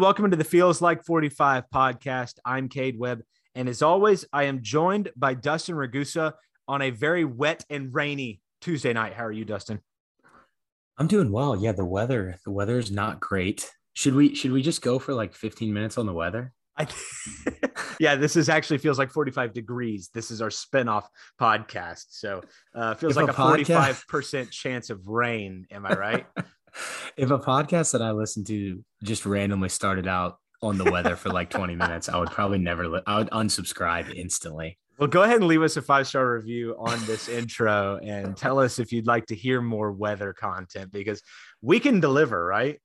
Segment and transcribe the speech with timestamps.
[0.00, 2.38] And welcome to the Feels Like 45 podcast.
[2.42, 3.20] I'm Cade Webb.
[3.54, 6.32] And as always, I am joined by Dustin Ragusa
[6.66, 9.12] on a very wet and rainy Tuesday night.
[9.12, 9.82] How are you, Dustin?
[10.96, 11.54] I'm doing well.
[11.54, 13.70] Yeah, the weather, the weather is not great.
[13.92, 16.54] Should we should we just go for like 15 minutes on the weather?
[16.78, 16.86] I,
[18.00, 20.08] yeah, this is actually feels like 45 degrees.
[20.14, 22.06] This is our spinoff podcast.
[22.08, 22.40] So
[22.74, 25.66] uh feels If like a a 45% chance of rain.
[25.70, 26.26] Am I right?
[27.16, 31.30] If a podcast that I listened to just randomly started out on the weather for
[31.30, 34.78] like 20 minutes, I would probably never li- I would unsubscribe instantly.
[34.98, 38.58] Well, go ahead and leave us a five star review on this intro and tell
[38.58, 41.22] us if you'd like to hear more weather content because
[41.62, 42.78] we can deliver, right?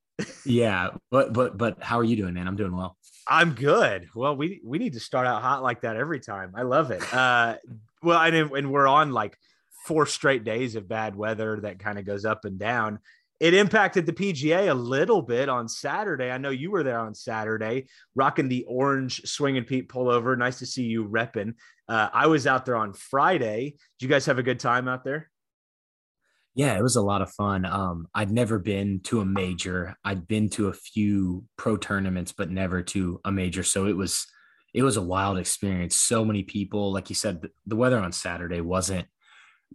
[0.46, 2.48] Yeah, but but but how are you doing, man?
[2.48, 2.96] I'm doing well.
[3.28, 4.08] I'm good.
[4.14, 6.54] Well, we we need to start out hot like that every time.
[6.56, 7.02] I love it.
[7.12, 7.56] Uh,
[8.02, 9.36] well, and and we're on like
[9.84, 12.98] four straight days of bad weather that kind of goes up and down.
[13.38, 16.30] It impacted the PGA a little bit on Saturday.
[16.30, 20.36] I know you were there on Saturday, rocking the orange swinging Pete pullover.
[20.38, 21.54] Nice to see you repping.
[21.88, 23.76] Uh, I was out there on Friday.
[23.98, 25.30] Did you guys have a good time out there?
[26.54, 27.66] Yeah, it was a lot of fun.
[27.66, 29.94] Um, I'd never been to a major.
[30.02, 33.62] I'd been to a few pro tournaments, but never to a major.
[33.62, 34.26] So it was
[34.72, 35.96] it was a wild experience.
[35.96, 39.06] So many people, like you said, the weather on Saturday wasn't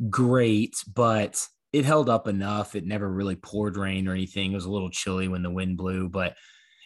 [0.09, 2.75] great, but it held up enough.
[2.75, 4.51] It never really poured rain or anything.
[4.51, 6.35] It was a little chilly when the wind blew, but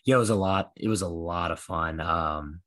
[0.06, 0.72] yeah, it was a lot.
[0.76, 2.00] It was a lot of fun.
[2.00, 2.62] Um,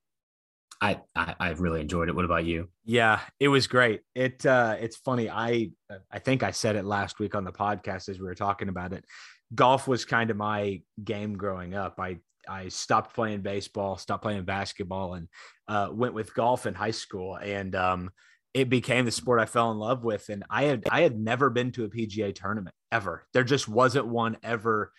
[0.81, 2.15] I, I I really enjoyed it.
[2.15, 2.69] What about you?
[2.85, 4.01] Yeah, it was great.
[4.15, 5.29] It uh it's funny.
[5.29, 5.71] I
[6.11, 8.93] I think I said it last week on the podcast as we were talking about
[8.93, 9.05] it.
[9.53, 11.95] Golf was kind of my game growing up.
[11.99, 15.27] I I stopped playing baseball, stopped playing basketball and
[15.67, 18.09] uh went with golf in high school and um
[18.53, 21.49] it became the sport I fell in love with and I had I had never
[21.49, 23.25] been to a PGA tournament ever.
[23.33, 24.91] There just wasn't one ever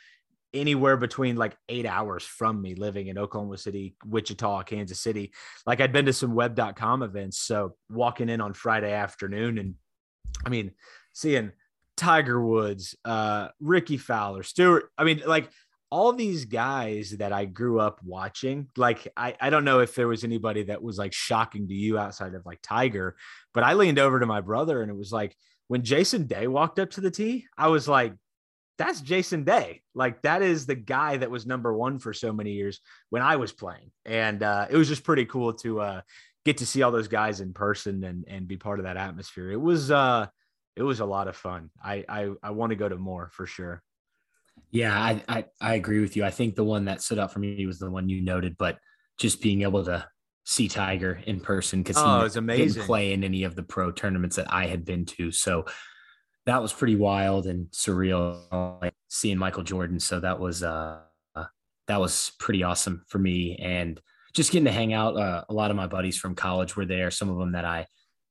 [0.53, 5.33] anywhere between like eight hours from me living in Oklahoma City, Wichita, Kansas City.
[5.66, 7.39] Like I'd been to some web.com events.
[7.39, 9.75] So walking in on Friday afternoon and
[10.44, 10.72] I mean,
[11.12, 11.53] seeing
[11.97, 15.50] Tiger Woods, uh, Rickie Fowler, Stewart, I mean, like
[15.91, 20.09] all these guys that I grew up watching, like I, I don't know if there
[20.09, 23.17] was anybody that was like shocking to you outside of like Tiger,
[23.53, 25.34] but I leaned over to my brother and it was like
[25.69, 28.12] when Jason Day walked up to the tee, I was like,
[28.78, 29.83] that's Jason Day.
[29.95, 32.81] Like that is the guy that was number one for so many years
[33.11, 33.91] when I was playing.
[34.05, 36.01] And uh, it was just pretty cool to uh,
[36.45, 39.51] get to see all those guys in person and and be part of that atmosphere.
[39.51, 40.27] It was uh
[40.77, 41.71] it was a lot of fun.
[41.83, 43.83] I I, I want to go to more for sure.
[44.71, 46.25] Yeah, I, I I agree with you.
[46.25, 48.79] I think the one that stood out for me was the one you noted, but
[49.19, 50.07] just being able to
[50.45, 52.75] see Tiger in person because Oh, he it's amazing.
[52.75, 55.33] didn't play in any of the pro tournaments that I had been to.
[55.33, 55.67] So
[56.47, 60.01] that was pretty wild and surreal, like seeing Michael Jordan.
[60.01, 61.01] So that was uh
[61.87, 64.01] that was pretty awesome for me, and
[64.33, 65.17] just getting to hang out.
[65.17, 67.11] Uh, a lot of my buddies from college were there.
[67.11, 67.87] Some of them that I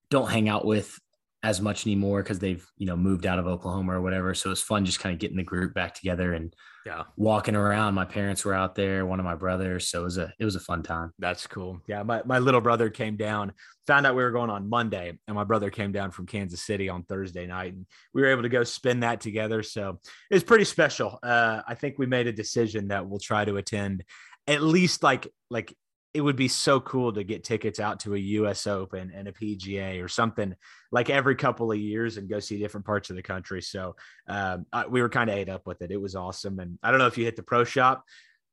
[0.10, 0.98] don't hang out with
[1.42, 4.34] as much anymore because they've you know moved out of Oklahoma or whatever.
[4.34, 6.54] So it's fun just kind of getting the group back together and
[6.86, 7.04] Yeah.
[7.16, 7.94] walking around.
[7.94, 10.56] My parents were out there, one of my brothers, so it was a it was
[10.56, 11.12] a fun time.
[11.18, 11.82] That's cool.
[11.88, 13.54] Yeah, my, my little brother came down,
[13.88, 16.90] found out we were going on Monday, and my brother came down from Kansas City
[16.90, 19.64] on Thursday night, and we were able to go spend that together.
[19.64, 21.20] So it was pretty special.
[21.24, 24.04] Uh, I think we made a decision that we'll try to attend
[24.48, 25.74] at least like like
[26.14, 29.31] it would be so cool to get tickets out to a US Open and a
[29.31, 30.56] PGA or something
[30.92, 33.62] like every couple of years and go see different parts of the country.
[33.62, 33.96] So
[34.28, 35.92] um, I, we were kind of ate up with it.
[35.92, 36.59] It was awesome.
[36.59, 38.03] And I don't know if you hit the pro shop.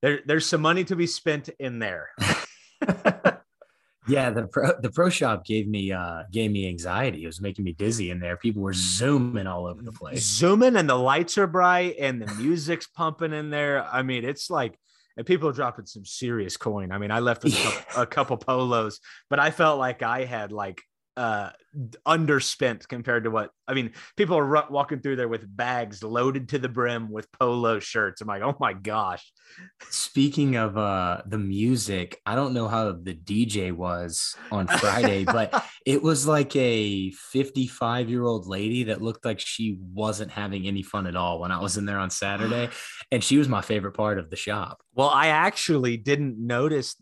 [0.03, 2.11] There, there's some money to be spent in there.
[4.09, 7.25] Yeah, the pro the pro shop gave me uh gave me anxiety.
[7.25, 8.37] It was making me dizzy in there.
[8.37, 10.25] People were zooming all over the place.
[10.25, 13.85] zooming and the lights are bright and the music's pumping in there.
[13.85, 14.79] I mean, it's like,
[15.17, 16.93] and people are dropping some serious coin.
[16.93, 20.25] I mean, I left with a couple, a couple polos, but I felt like I
[20.25, 20.83] had like
[21.17, 21.51] uh
[22.07, 23.93] underspent compared to what I mean.
[24.17, 28.21] People are walking through there with bags loaded to the brim with polo shirts.
[28.21, 29.31] I'm like, oh my gosh.
[29.91, 35.65] Speaking of uh the music, I don't know how the DJ was on Friday, but
[35.87, 40.83] it was like a 55 year old lady that looked like she wasn't having any
[40.83, 42.71] fun at all when I was in there on Saturday.
[43.13, 44.83] And she was my favorite part of the shop.
[44.95, 46.97] Well, I actually didn't notice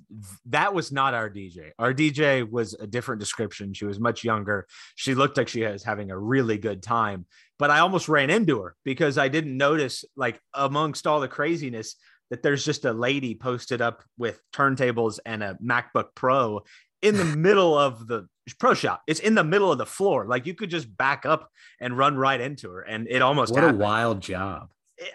[0.46, 1.70] that was not our DJ.
[1.78, 3.72] Our DJ was a different description.
[3.72, 4.63] She was much younger.
[4.94, 7.26] She looked like she was having a really good time,
[7.58, 11.96] but I almost ran into her because I didn't notice, like, amongst all the craziness,
[12.30, 16.62] that there's just a lady posted up with turntables and a MacBook Pro
[17.02, 18.26] in the middle of the
[18.58, 19.02] pro shop.
[19.06, 20.26] It's in the middle of the floor.
[20.26, 21.50] Like you could just back up
[21.80, 23.80] and run right into her, and it almost What happened.
[23.80, 24.70] a wild job.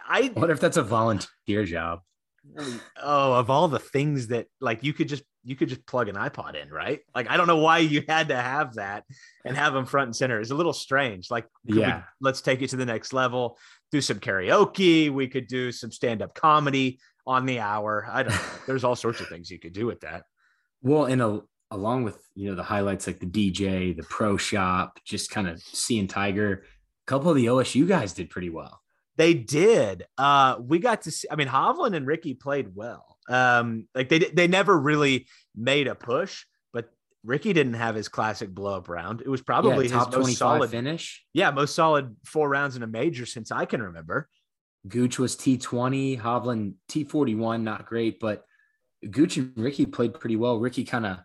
[0.07, 2.01] I What if that's a volunteer job?
[3.01, 6.15] oh of all the things that like you could just you could just plug an
[6.15, 9.03] ipod in right like i don't know why you had to have that
[9.45, 12.03] and have them front and center it's a little strange like could we- Yeah.
[12.21, 13.57] let's take it to the next level
[13.91, 18.41] do some karaoke we could do some stand-up comedy on the hour i don't know
[18.67, 20.23] there's all sorts of things you could do with that
[20.81, 21.41] Well, and a,
[21.71, 25.59] along with you know the highlights like the DJ, the pro shop, just kind of
[25.61, 26.63] seeing Tiger.
[27.05, 28.79] A couple of the OSU guys did pretty well.
[29.17, 30.05] They did.
[30.17, 31.27] Uh, we got to see.
[31.29, 33.17] I mean, Hovland and Rickie played well.
[33.29, 36.89] Um, like they they never really made a push, but
[37.23, 39.21] Rickie didn't have his classic blow up round.
[39.21, 40.69] It was probably yeah, his most solid.
[40.71, 41.23] finish.
[41.33, 44.27] Yeah, most solid four rounds in a major since I can remember.
[44.87, 48.43] Gooch was T20, Hovland T41, not great, but
[49.09, 50.59] Gooch and Rickie played pretty well.
[50.59, 51.19] Rickie kind of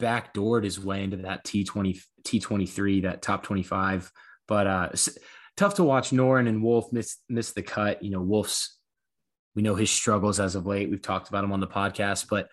[0.00, 4.10] backdoored his way into that T20, T23, that top 25.
[4.48, 4.88] But uh,
[5.56, 8.02] tough to watch Noren and Wolff miss miss the cut.
[8.02, 8.75] You know, Wolff's
[9.56, 10.90] we know his struggles as of late.
[10.90, 12.48] We've talked about him on the podcast, but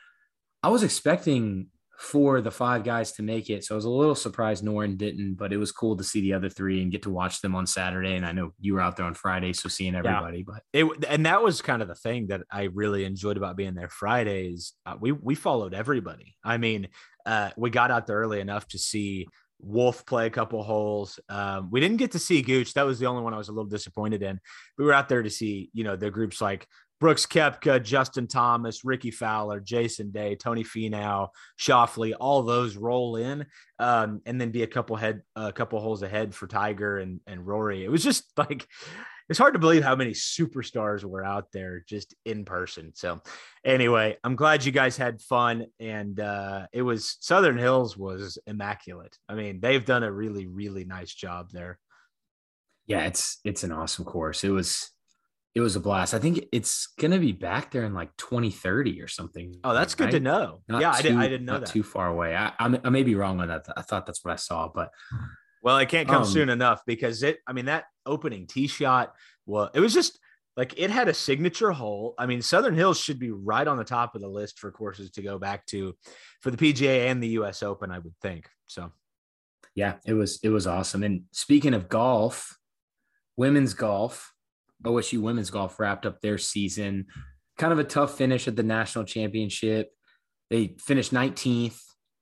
[0.63, 1.67] I was expecting
[1.99, 3.63] for the five guys to make it.
[3.63, 6.33] So I was a little surprised Noren didn't, but it was cool to see the
[6.33, 8.15] other three and get to watch them on Saturday.
[8.15, 11.25] And I know you were out there on Friday, so seeing everybody, but It and
[11.25, 14.73] that was kind of the thing that I really enjoyed about being there Fridays.
[14.85, 16.35] Uh, we we followed everybody.
[16.43, 16.87] I mean,
[17.25, 19.27] uh, we got out there early enough to see
[19.63, 21.19] Wolff play a couple holes.
[21.29, 22.73] Um, we didn't get to see Gooch.
[22.73, 24.39] That was the only one I was a little disappointed in.
[24.77, 26.67] We were out there to see, you know, the groups like
[27.03, 31.27] Brooks Koepka, Justin Thomas, Rickie Fowler, Jason Day, Tony Finau,
[31.59, 33.45] Schauffele, all those roll in,
[33.77, 37.45] um, and then be a couple head, a couple holes ahead for Tiger and and
[37.45, 37.83] Rory.
[37.83, 38.65] It was just like
[39.27, 42.93] it's hard to believe how many superstars were out there just in person.
[42.95, 43.21] So,
[43.65, 49.17] anyway, I'm glad you guys had fun, and uh, it was Southern Hills was immaculate.
[49.27, 51.79] I mean, they've done a really, really nice job there.
[52.87, 54.45] yeah, it's it's an awesome course.
[54.45, 54.92] It was
[55.55, 56.13] it was a blast.
[56.13, 59.55] I think it's gonna be back there in like 2030 or something.
[59.63, 60.61] Oh, that's good to know.
[60.67, 61.69] Not yeah, I, did, I didn't know not that.
[61.69, 62.35] too far away.
[62.35, 63.67] I, I, I may be wrong on that.
[63.77, 64.89] I thought that's what I saw, but
[65.61, 69.13] Well, it can't come Um, soon enough because it, I mean, that opening tee shot,
[69.45, 70.19] well, it was just
[70.57, 72.15] like it had a signature hole.
[72.17, 75.11] I mean, Southern Hills should be right on the top of the list for courses
[75.11, 75.95] to go back to
[76.41, 78.49] for the PGA and the US Open, I would think.
[78.67, 78.91] So,
[79.75, 81.03] yeah, it was it was awesome.
[81.03, 82.57] And speaking of golf,
[83.37, 84.32] women's golf,
[84.83, 87.07] OSU women's golf wrapped up their season.
[87.57, 89.91] Kind of a tough finish at the national championship.
[90.49, 91.79] They finished 19th.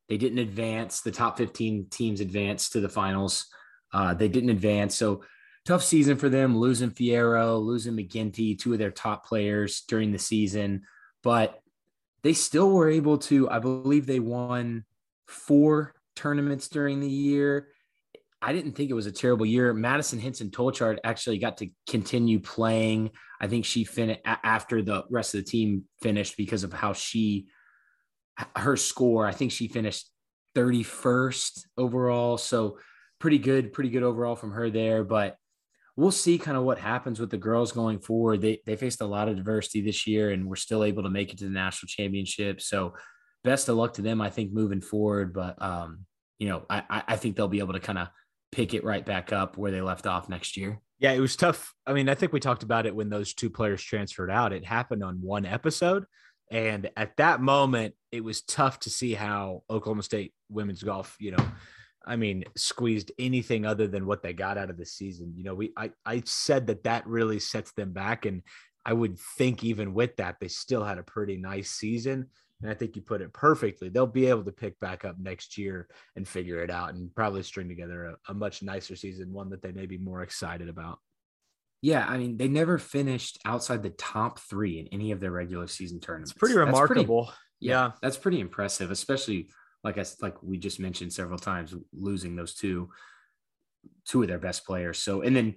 [0.09, 1.01] They didn't advance.
[1.01, 3.47] The top 15 teams advanced to the finals.
[3.93, 4.95] Uh, they didn't advance.
[4.95, 5.23] So
[5.65, 10.19] tough season for them, losing Fierro, losing McGinty, two of their top players during the
[10.19, 10.83] season.
[11.23, 11.59] But
[12.23, 14.85] they still were able to, I believe they won
[15.27, 17.69] four tournaments during the year.
[18.41, 19.73] I didn't think it was a terrible year.
[19.73, 23.11] Maddison Hinson-Tolchard actually got to continue playing.
[23.39, 27.48] I think she finished after the rest of the team finished because of how she,
[28.55, 29.27] her score.
[29.27, 30.10] I think she finished
[30.55, 32.38] 31st overall.
[32.38, 32.79] So
[33.19, 35.03] pretty good, pretty good overall from her there.
[35.03, 35.38] But
[35.95, 38.41] we'll see kind of what happens with the girls going forward.
[38.41, 41.31] They they faced a lot of diversity this year and we're still able to make
[41.31, 42.60] it to the national championship.
[42.62, 42.95] So
[43.43, 45.33] best of luck to them, I think, moving forward.
[45.33, 46.05] But um,
[46.39, 48.07] you know, I I- I think they'll be able to kind of
[48.51, 50.79] pick it right back up where they left off next year.
[51.00, 51.74] yeah, it was tough.
[51.88, 54.53] I mean, I think we talked about it when those two players transferred out.
[54.53, 56.05] It happened on one episode.
[56.51, 61.31] And at that moment, it was tough to see how Oklahoma State women's golf, you
[61.31, 61.51] know,
[62.05, 65.34] I mean, squeezed anything other than what they got out of the season.
[65.36, 68.41] You know, we I, I said that that really sets them back, and
[68.86, 72.27] I would think even with that, they still had a pretty nice season.
[72.62, 73.89] And I think you put it perfectly.
[73.89, 77.44] They'll be able to pick back up next year and figure it out, and probably
[77.44, 81.00] string together a, a much nicer season, one that they may be more excited about.
[81.82, 85.68] Yeah, I mean, they never finished outside the top three in any of their regular
[85.68, 86.32] season tournaments.
[86.32, 87.34] It's pretty That's remarkable.
[87.60, 89.50] yeah, that's pretty impressive, especially
[89.84, 92.89] like I like we just mentioned several times, losing those two
[94.06, 95.00] two of their best players.
[95.00, 95.56] So and then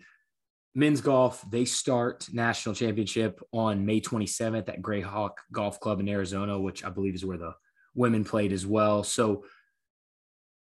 [0.75, 6.59] men's golf, they start national championship on May 27th at Grayhawk Golf Club in Arizona,
[6.59, 7.55] which I believe is where the
[7.95, 9.05] women played as well.
[9.05, 9.45] So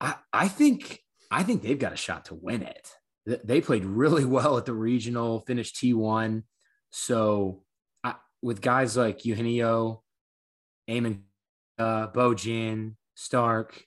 [0.02, 2.92] I I think I think they've got a shot to win it.
[3.26, 6.44] They played really well at the regional, finished T1.
[6.92, 7.64] So
[8.04, 10.04] I, with guys like Eugenio,
[10.90, 11.22] Eamon,
[11.80, 13.84] uh, Bo Jin, Stark,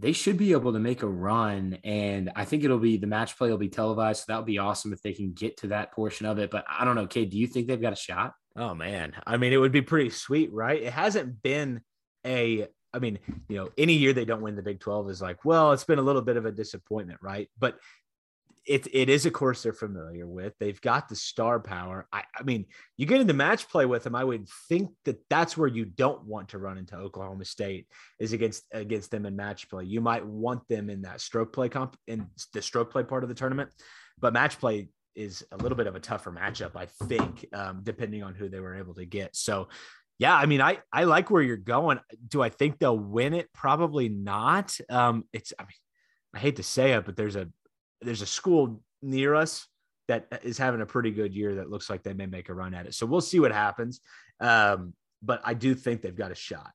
[0.00, 1.78] they should be able to make a run.
[1.84, 4.20] And I think it'll be the match play will be televised.
[4.20, 6.50] So that would be awesome if they can get to that portion of it.
[6.50, 8.32] But I don't know, Cade, do you think they've got a shot?
[8.56, 9.12] Oh man.
[9.26, 10.82] I mean, it would be pretty sweet, right?
[10.82, 11.82] It hasn't been
[12.26, 15.44] a I mean, you know, any year they don't win the Big 12 is like,
[15.44, 17.48] well, it's been a little bit of a disappointment, right?
[17.56, 17.78] But
[18.70, 20.54] it, it is a course they're familiar with.
[20.60, 22.06] They've got the star power.
[22.12, 24.14] I, I mean, you get into match play with them.
[24.14, 27.88] I would think that that's where you don't want to run into Oklahoma State
[28.20, 29.86] is against against them in match play.
[29.86, 33.28] You might want them in that stroke play comp in the stroke play part of
[33.28, 33.70] the tournament,
[34.20, 38.22] but match play is a little bit of a tougher matchup, I think, um, depending
[38.22, 39.34] on who they were able to get.
[39.34, 39.66] So
[40.20, 41.98] yeah, I mean, I I like where you're going.
[42.28, 43.52] Do I think they'll win it?
[43.52, 44.78] Probably not.
[44.88, 45.70] Um, it's I mean,
[46.36, 47.48] I hate to say it, but there's a
[48.02, 49.66] there's a school near us
[50.08, 52.74] that is having a pretty good year that looks like they may make a run
[52.74, 52.94] at it.
[52.94, 54.00] So we'll see what happens.
[54.40, 56.72] Um, but I do think they've got a shot.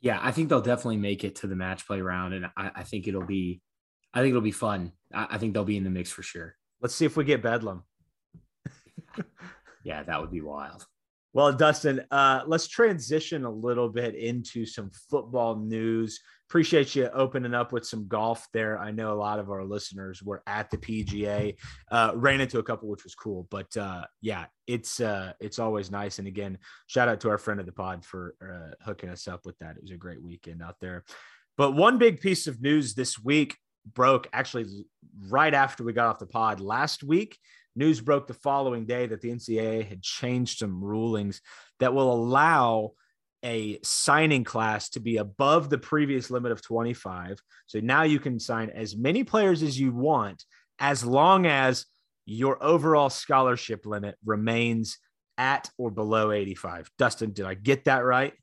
[0.00, 2.82] Yeah, I think they'll definitely make it to the match play round, and I, I
[2.84, 3.60] think it'll be,
[4.14, 4.92] I think it'll be fun.
[5.12, 6.54] I, I think they'll be in the mix for sure.
[6.80, 7.82] Let's see if we get Bedlam.
[9.84, 10.86] yeah, that would be wild.
[11.32, 16.20] Well, Dustin, uh, let's transition a little bit into some football news.
[16.50, 18.76] Appreciate you opening up with some golf there.
[18.76, 21.54] I know a lot of our listeners were at the PGA,
[21.92, 23.46] uh, ran into a couple, which was cool.
[23.52, 26.18] But uh, yeah, it's uh, it's always nice.
[26.18, 29.46] And again, shout out to our friend of the pod for uh, hooking us up
[29.46, 29.76] with that.
[29.76, 31.04] It was a great weekend out there.
[31.56, 34.66] But one big piece of news this week broke actually
[35.28, 37.38] right after we got off the pod last week.
[37.76, 41.42] News broke the following day that the NCAA had changed some rulings
[41.78, 42.94] that will allow
[43.44, 47.40] a signing class to be above the previous limit of 25.
[47.66, 50.44] So now you can sign as many players as you want
[50.78, 51.86] as long as
[52.26, 54.98] your overall scholarship limit remains
[55.38, 56.90] at or below 85.
[56.98, 58.34] Dustin, did I get that right?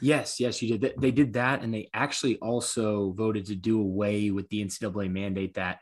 [0.00, 0.94] Yes, yes, you did.
[0.98, 1.62] They did that.
[1.62, 5.80] And they actually also voted to do away with the NCAA mandate that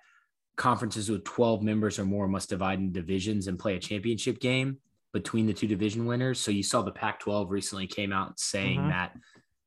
[0.56, 4.78] conferences with 12 members or more must divide in divisions and play a championship game
[5.12, 6.38] between the two division winners.
[6.38, 8.90] So you saw the Pac 12 recently came out saying mm-hmm.
[8.90, 9.12] that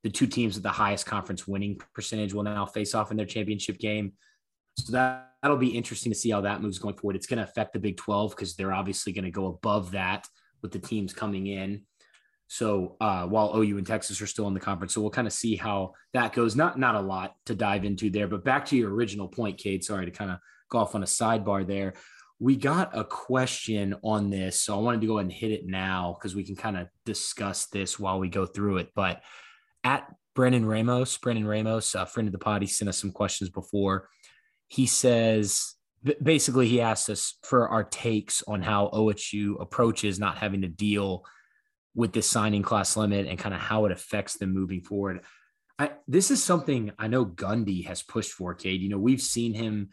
[0.02, 3.26] the two teams with the highest conference winning percentage will now face off in their
[3.26, 4.12] championship game.
[4.78, 7.16] So that, that'll be interesting to see how that moves going forward.
[7.16, 10.26] It's going to affect the Big 12 because they're obviously going to go above that
[10.62, 11.82] with the teams coming in.
[12.48, 15.32] So uh, while OU and Texas are still in the conference, so we'll kind of
[15.32, 16.54] see how that goes.
[16.54, 19.82] Not not a lot to dive into there, but back to your original point, Cade.
[19.82, 21.94] Sorry to kind of go off on a sidebar there.
[22.42, 25.64] We got a question on this, so I wanted to go ahead and hit it
[25.64, 28.88] now because we can kind of discuss this while we go through it.
[28.96, 29.22] But
[29.84, 33.48] at Brennan Ramos, Brennan Ramos, a friend of the pod, he sent us some questions
[33.48, 34.08] before.
[34.66, 35.76] He says
[36.20, 41.24] basically he asked us for our takes on how OSU approaches not having to deal
[41.94, 45.20] with this signing class limit and kind of how it affects them moving forward.
[45.78, 48.80] I, this is something I know Gundy has pushed for, Cade.
[48.80, 49.90] You know, we've seen him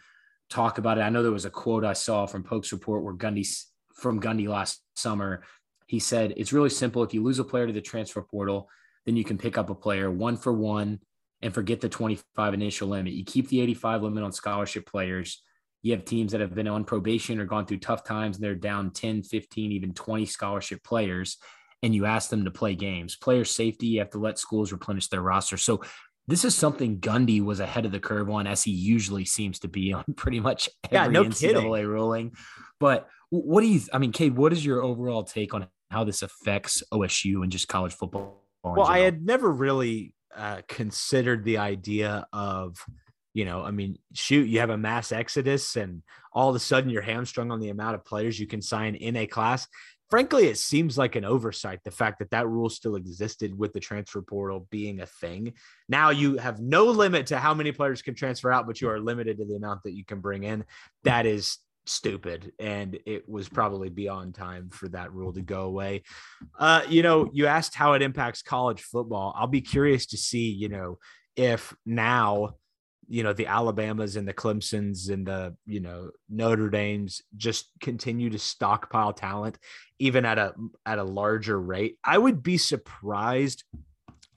[0.50, 1.02] talk about it.
[1.02, 3.48] I know there was a quote I saw from Pokes Report where Gundy
[3.94, 5.44] from Gundy last summer.
[5.88, 7.04] He said, It's really simple.
[7.04, 8.70] If you lose a player to the transfer portal,
[9.06, 11.00] then you can pick up a player one for one
[11.42, 13.14] and forget the 25 initial limit.
[13.14, 15.42] You keep the 85 limit on scholarship players.
[15.82, 18.56] You have teams that have been on probation or gone through tough times and they're
[18.56, 21.38] down 10, 15, even 20 scholarship players.
[21.82, 23.16] And you ask them to play games.
[23.16, 25.56] Player safety, you have to let schools replenish their roster.
[25.56, 25.82] So
[26.30, 29.68] this is something Gundy was ahead of the curve on, as he usually seems to
[29.68, 31.88] be on pretty much every yeah, no NCAA kidding.
[31.88, 32.32] ruling.
[32.80, 33.82] But what do you?
[33.92, 37.68] I mean, Cade, what is your overall take on how this affects OSU and just
[37.68, 38.44] college football?
[38.64, 42.78] Well, I had never really uh, considered the idea of,
[43.34, 46.90] you know, I mean, shoot, you have a mass exodus, and all of a sudden
[46.90, 49.68] you're hamstrung on the amount of players you can sign in a class
[50.10, 53.80] frankly, it seems like an oversight the fact that that rule still existed with the
[53.80, 55.54] transfer portal being a thing.
[55.88, 59.00] Now you have no limit to how many players can transfer out, but you are
[59.00, 60.66] limited to the amount that you can bring in.
[61.04, 66.04] That is stupid and it was probably beyond time for that rule to go away
[66.60, 70.52] uh you know you asked how it impacts college football i'll be curious to see
[70.52, 71.00] you know
[71.36, 72.52] if now
[73.10, 78.30] you know the Alabamas and the Clemsons and the you know Notre Dames just continue
[78.30, 79.58] to stockpile talent
[79.98, 80.54] even at a
[80.86, 81.98] at a larger rate.
[82.04, 83.64] I would be surprised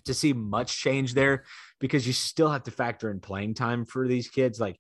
[0.07, 1.45] to see much change there
[1.81, 4.59] because you still have to factor in playing time for these kids.
[4.59, 4.79] Like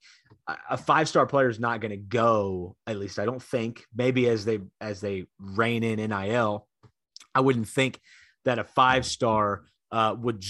[0.68, 3.84] a five star player is not going to go, at least I don't think.
[3.94, 6.66] Maybe as they as they rein in NIL,
[7.34, 8.00] I wouldn't think
[8.44, 10.42] that a five star uh, would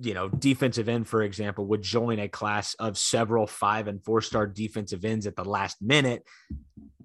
[0.00, 4.20] you know, defensive end, for example, would join a class of several five and four
[4.20, 6.24] star defensive ends at the last minute,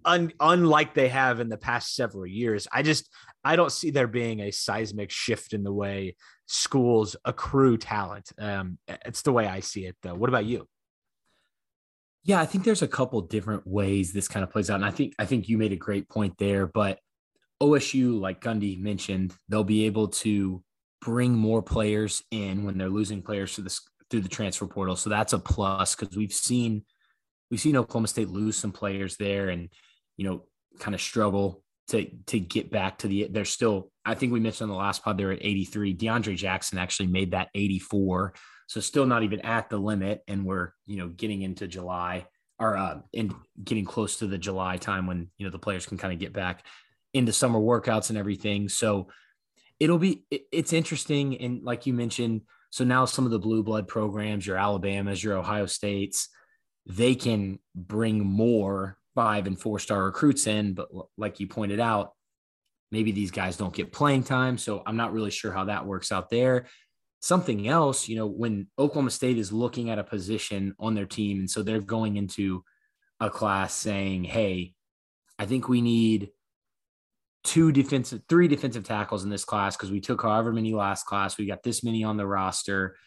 [0.04, 2.68] un- unlike they have in the past several years.
[2.72, 3.10] I just,
[3.44, 6.16] I don't see there being a seismic shift in the way
[6.48, 8.32] schools accrue talent.
[8.40, 10.16] Um, it's the way I see it, though.
[10.16, 10.68] What about you?
[12.24, 14.90] Yeah, I think there's a couple different ways this kind of plays out, and I
[14.90, 16.66] think I think you made a great point there.
[16.66, 16.98] But
[17.62, 20.64] OSU, like Gundy mentioned, they'll be able to
[21.02, 24.96] bring more players in when they're losing players through the through the transfer portal.
[24.96, 26.84] So that's a plus because we've seen
[27.50, 29.70] we've seen Oklahoma State lose some players there and
[30.18, 30.46] you know
[30.80, 34.70] kind of struggle to to get back to the they're still I think we mentioned
[34.70, 35.96] on the last pod they're at 83.
[35.96, 38.34] DeAndre Jackson actually made that 84.
[38.68, 42.26] So still not even at the limit and we're, you know, getting into July
[42.58, 43.34] or uh and
[43.64, 46.34] getting close to the July time when, you know, the players can kind of get
[46.34, 46.66] back
[47.14, 48.70] into summer workouts and everything.
[48.70, 49.08] So
[49.80, 53.88] it'll be it's interesting and like you mentioned so now some of the blue blood
[53.88, 56.30] programs your alabamas your ohio states
[56.86, 62.14] they can bring more five and four star recruits in but like you pointed out
[62.92, 66.12] maybe these guys don't get playing time so i'm not really sure how that works
[66.12, 66.68] out there.
[67.22, 71.40] Something else you know when oklahoma state is looking at a position on their team
[71.40, 72.64] and so they're going into
[73.20, 74.76] a class saying hey
[75.40, 76.30] i think we need
[77.46, 81.38] two defensive, three defensive tackles in this class because we took however many last class.
[81.38, 82.98] We got this many on the roster.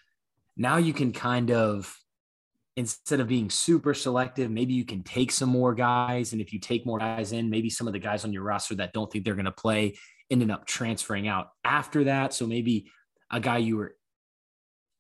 [0.57, 1.95] Now you can kind of,
[2.77, 6.33] instead of being super selective, maybe you can take some more guys.
[6.33, 8.77] And if you take more guys in, maybe some of the guys on your roster
[8.77, 9.99] that don't think they're going to play
[10.31, 12.33] ended up transferring out after that.
[12.33, 12.91] So maybe
[13.31, 13.97] a guy you were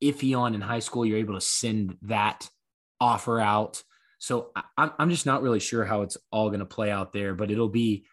[0.02, 2.48] iffy on in high school, you're able to send that
[3.00, 3.82] offer out.
[4.18, 7.52] So I'm just not really sure how it's all going to play out there, but
[7.52, 8.04] it'll be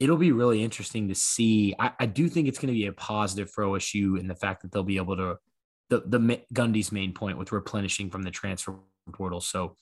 [0.00, 1.74] it'll be really interesting to see.
[1.78, 4.62] I, I do think it's going to be a positive for OSU in the fact
[4.62, 5.36] that they'll be able to
[5.90, 8.76] the the Gundy's main point with replenishing from the transfer
[9.12, 9.40] portal.
[9.40, 9.76] So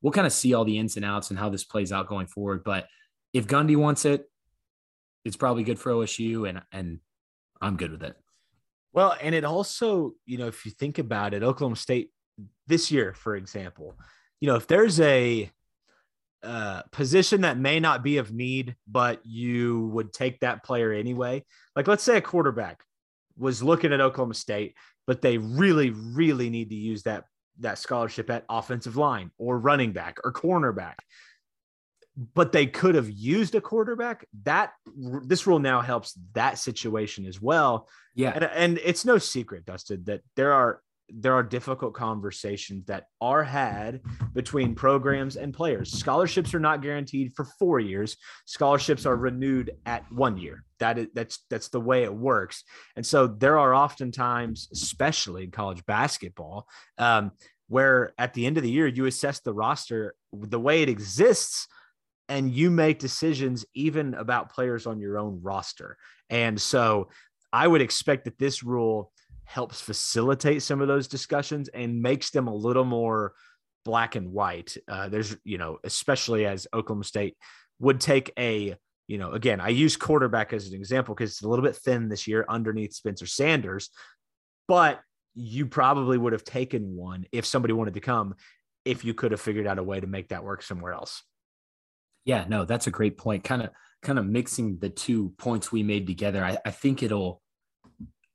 [0.00, 2.28] we'll kind of see all the ins and outs and how this plays out going
[2.28, 2.62] forward.
[2.64, 2.86] But
[3.32, 4.30] if Gundy wants it,
[5.24, 7.00] it's probably good for OSU, and and
[7.60, 8.16] I'm good with it.
[8.92, 12.10] Well, and it also, you know, if you think about it, Oklahoma State
[12.68, 13.98] this year, for example,
[14.40, 15.50] you know, if there's a
[16.44, 21.44] uh, position that may not be of need, but you would take that player anyway.
[21.74, 22.82] Like, let's say a quarterback
[23.36, 24.74] was looking at Oklahoma State,
[25.06, 27.24] but they really, really need to use that
[27.60, 30.94] that scholarship at offensive line or running back or cornerback.
[32.34, 34.24] But they could have used a quarterback.
[34.44, 34.72] That
[35.24, 37.88] this rule now helps that situation as well.
[38.14, 43.08] Yeah, and, and it's no secret, Dustin, that there are there are difficult conversations that
[43.20, 44.00] are had
[44.32, 45.92] between programs and players.
[45.92, 48.16] Scholarships are not guaranteed for four years.
[48.46, 50.64] Scholarships are renewed at one year.
[50.80, 52.64] That is that's that's the way it works.
[52.96, 56.66] And so there are oftentimes, especially in college basketball,
[56.98, 57.32] um,
[57.68, 61.68] where at the end of the year you assess the roster the way it exists
[62.28, 65.96] and you make decisions even about players on your own roster.
[66.30, 67.08] And so
[67.52, 69.12] I would expect that this rule
[69.44, 73.34] helps facilitate some of those discussions and makes them a little more
[73.84, 74.76] black and white.
[74.88, 77.36] Uh, there's, you know, especially as Oklahoma State
[77.78, 78.74] would take a,
[79.06, 82.08] you know, again, I use quarterback as an example because it's a little bit thin
[82.08, 83.90] this year underneath Spencer Sanders,
[84.66, 85.00] but
[85.34, 88.34] you probably would have taken one if somebody wanted to come
[88.84, 91.22] if you could have figured out a way to make that work somewhere else.
[92.24, 93.44] Yeah, no, that's a great point.
[93.44, 93.70] Kind of,
[94.02, 96.42] kind of mixing the two points we made together.
[96.42, 97.42] I, I think it'll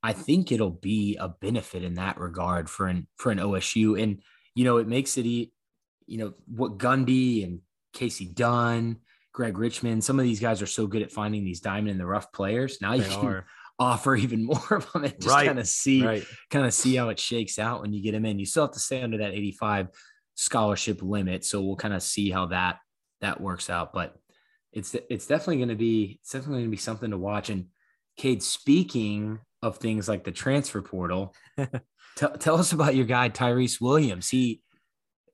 [0.02, 4.00] I think it'll be a benefit in that regard for an for an OSU.
[4.02, 4.20] And
[4.54, 5.50] you know, it makes it you
[6.08, 7.60] know what Gundy and
[7.94, 8.98] Kasey Dunn,
[9.32, 12.06] Greg Richmond, some of these guys are so good at finding these diamond in the
[12.06, 12.78] rough players.
[12.80, 13.46] Now you can are.
[13.78, 15.46] offer even more of them and just right.
[15.46, 16.24] kind of see right.
[16.50, 18.38] kind of see how it shakes out when you get them in.
[18.38, 19.88] You still have to stay under that 85
[20.34, 21.44] scholarship limit.
[21.44, 22.78] So we'll kind of see how that
[23.20, 23.92] that works out.
[23.92, 24.16] But
[24.72, 27.50] it's it's definitely going to be it's definitely going to be something to watch.
[27.50, 27.66] And
[28.16, 31.34] Cade, speaking of things like the transfer portal.
[32.16, 34.28] tell, tell us about your guy Tyrese Williams.
[34.28, 34.60] He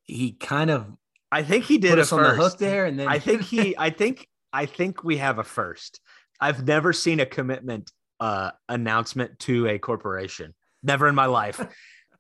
[0.05, 0.87] he kind of
[1.31, 3.91] I think he did us on the hook there, and then I think he I
[3.91, 6.01] think I think we have a first.
[6.41, 10.55] I've never seen a commitment uh, announcement to a corporation.
[10.83, 11.61] Never in my life.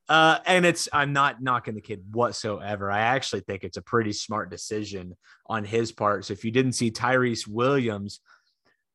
[0.09, 2.93] Uh, and it's I'm not knocking the kid whatsoever.
[2.93, 5.17] I actually think it's a pretty smart decision
[5.47, 6.25] on his part.
[6.25, 8.21] So if you didn't see Tyrese Williams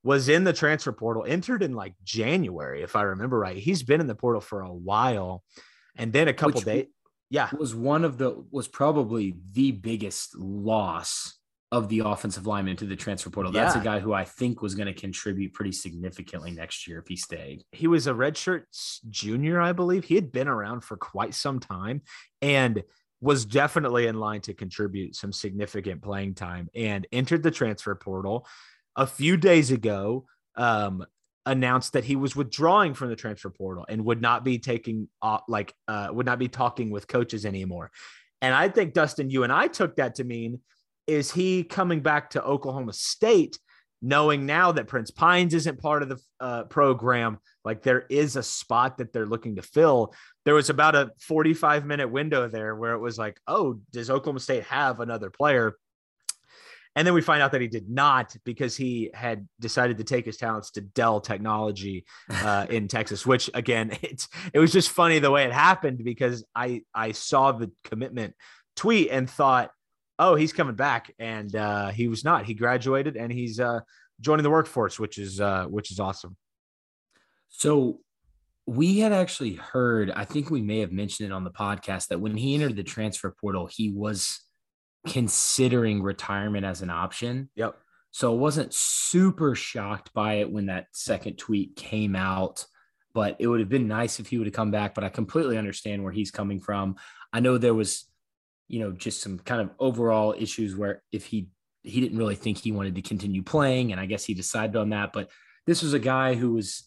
[0.03, 3.57] was in the transfer portal, entered in like January, if I remember right.
[3.57, 5.43] He's been in the portal for a while.
[5.95, 6.87] And then a couple days.
[7.29, 7.49] Yeah.
[7.57, 11.37] was one of the was probably the biggest loss
[11.71, 13.51] of the offensive lineman to the transfer portal.
[13.51, 13.81] That's Yeah.
[13.81, 17.15] a guy who I think was going to contribute pretty significantly next year if he
[17.15, 17.63] stayed.
[17.71, 18.63] he was a redshirt
[19.09, 20.03] junior, I believe.
[20.05, 22.01] He had been around for quite some time
[22.41, 22.83] and
[23.21, 28.45] was definitely in line to contribute some significant playing time and entered the transfer portal
[28.95, 30.25] a few days ago.
[30.55, 31.05] Um,
[31.45, 35.39] announced that he was withdrawing from the transfer portal and would not be taking uh,
[35.47, 37.89] like uh, would not be talking with coaches anymore.
[38.41, 40.59] And I think Dustin, you and I took that to mean
[41.07, 43.59] is he coming back to Oklahoma State,
[44.01, 48.43] knowing now that Prince Pines isn't part of the uh, program, like there is a
[48.43, 50.13] spot that they're looking to fill.
[50.45, 54.39] There was about a 45 minute window there where it was like, oh, does Oklahoma
[54.39, 55.75] State have another player?
[56.95, 60.25] And then we find out that he did not because he had decided to take
[60.25, 63.25] his talents to Dell Technology uh, in Texas.
[63.25, 67.53] Which again, it's it was just funny the way it happened because I I saw
[67.53, 68.35] the commitment
[68.75, 69.71] tweet and thought,
[70.19, 72.45] oh, he's coming back, and uh, he was not.
[72.45, 73.79] He graduated and he's uh,
[74.19, 76.35] joining the workforce, which is uh, which is awesome.
[77.49, 77.99] So
[78.65, 82.21] we had actually heard, I think we may have mentioned it on the podcast that
[82.21, 84.39] when he entered the transfer portal, he was
[85.07, 87.49] considering retirement as an option.
[87.55, 87.75] Yep.
[88.11, 92.65] So I wasn't super shocked by it when that second tweet came out,
[93.13, 94.93] but it would have been nice if he would have come back.
[94.93, 96.97] But I completely understand where he's coming from.
[97.31, 98.05] I know there was,
[98.67, 101.49] you know, just some kind of overall issues where if he
[101.83, 104.89] he didn't really think he wanted to continue playing, and I guess he decided on
[104.89, 105.13] that.
[105.13, 105.29] But
[105.65, 106.83] this was a guy who was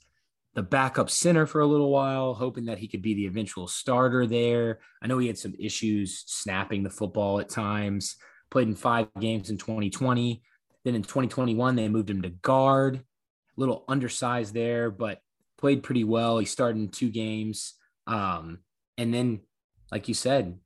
[0.55, 4.27] the backup center for a little while, hoping that he could be the eventual starter
[4.27, 4.79] there.
[5.03, 8.17] I know he had some issues snapping the football at times.
[8.51, 10.43] Played in five games in 2020.
[10.85, 13.01] Then in 2021, they moved him to guard, a
[13.57, 15.19] little undersized there, but
[15.59, 16.39] played pretty well.
[16.39, 17.75] He started in two games.
[18.07, 18.61] Um,
[18.97, 19.41] and then,
[19.91, 20.59] like you said,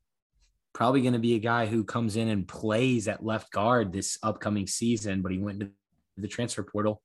[0.73, 4.19] probably going to be a guy who comes in and plays at left guard this
[4.21, 5.71] upcoming season, but he went to
[6.17, 7.01] the transfer portal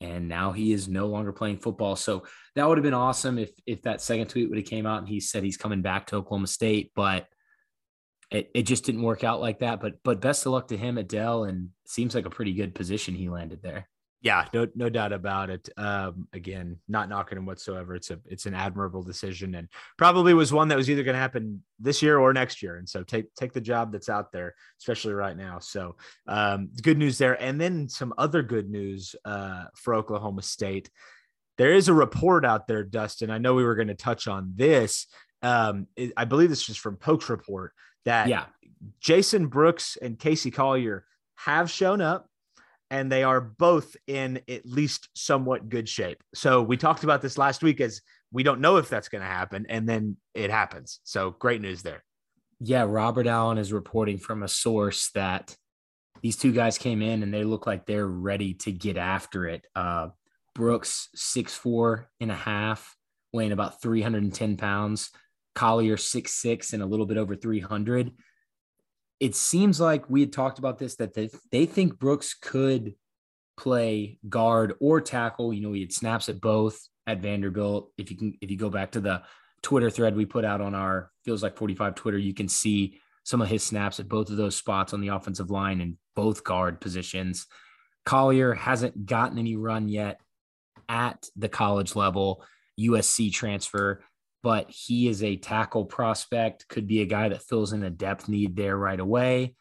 [0.00, 1.94] and now he is no longer playing football.
[1.96, 2.24] So
[2.56, 5.08] that would have been awesome if if that second tweet would have came out and
[5.08, 7.26] he said he's coming back to Oklahoma State, but
[8.30, 9.80] it, it just didn't work out like that.
[9.80, 12.74] But but best of luck to him at Dell and seems like a pretty good
[12.74, 13.88] position he landed there.
[14.22, 15.68] Yeah, no, no doubt about it.
[15.78, 17.94] Um, again, not knocking him whatsoever.
[17.94, 21.20] It's a, it's an admirable decision, and probably was one that was either going to
[21.20, 22.76] happen this year or next year.
[22.76, 25.58] And so take, take the job that's out there, especially right now.
[25.58, 27.40] So, um, good news there.
[27.42, 30.90] And then some other good news uh, for Oklahoma State.
[31.56, 33.30] There is a report out there, Dustin.
[33.30, 35.06] I know we were going to touch on this.
[35.42, 37.72] Um, it- I believe this is from Pokes Report
[38.04, 38.44] that Yeah.
[39.00, 41.04] Jason Brooks and Casey Collier
[41.36, 42.29] have shown up
[42.90, 46.22] and they are both in at least somewhat good shape.
[46.34, 48.00] So we talked about this last week as
[48.32, 51.00] we don't know if that's going to happen and then it happens.
[51.04, 52.04] So great news there.
[52.60, 55.56] Yeah, Robert Allen is reporting from a source that
[56.22, 59.64] these two guys came in and they look like they're ready to get after it.
[59.74, 60.08] Uh,
[60.54, 62.96] Brooks, six four and a half,
[63.32, 65.10] weighing about 310 pounds.
[65.54, 68.12] Collier, six six and a little bit over 300.
[69.20, 72.94] It seems like we had talked about this that they, they think Brooks could
[73.56, 75.52] play guard or tackle.
[75.52, 77.92] You know, he had snaps at both at Vanderbilt.
[77.98, 79.22] If you can, if you go back to the
[79.62, 83.42] Twitter thread we put out on our feels like 45 Twitter, you can see some
[83.42, 86.80] of his snaps at both of those spots on the offensive line and both guard
[86.80, 87.46] positions.
[88.06, 90.20] Collier hasn't gotten any run yet
[90.88, 92.42] at the college level,
[92.80, 94.02] USC transfer,
[94.42, 98.28] but he is a tackle prospect, could be a guy that fills in a depth
[98.28, 99.54] need there right away.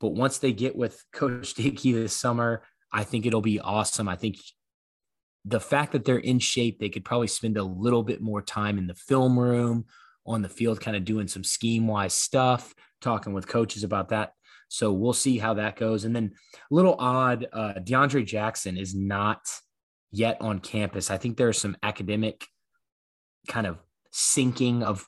[0.00, 2.62] But once they get with Coach Dickey this summer,
[2.92, 4.08] I think it'll be awesome.
[4.08, 4.36] I think
[5.44, 8.78] the fact that they're in shape, they could probably spend a little bit more time
[8.78, 9.86] in the film room,
[10.26, 14.32] on the field, kind of doing some scheme wise stuff, talking with coaches about that.
[14.68, 16.04] So we'll see how that goes.
[16.04, 16.32] And then
[16.68, 19.40] a little odd, uh, DeAndre Jackson is not
[20.10, 21.10] yet on campus.
[21.10, 22.44] I think there's some academic
[23.46, 23.78] kind of
[24.16, 25.06] sinking of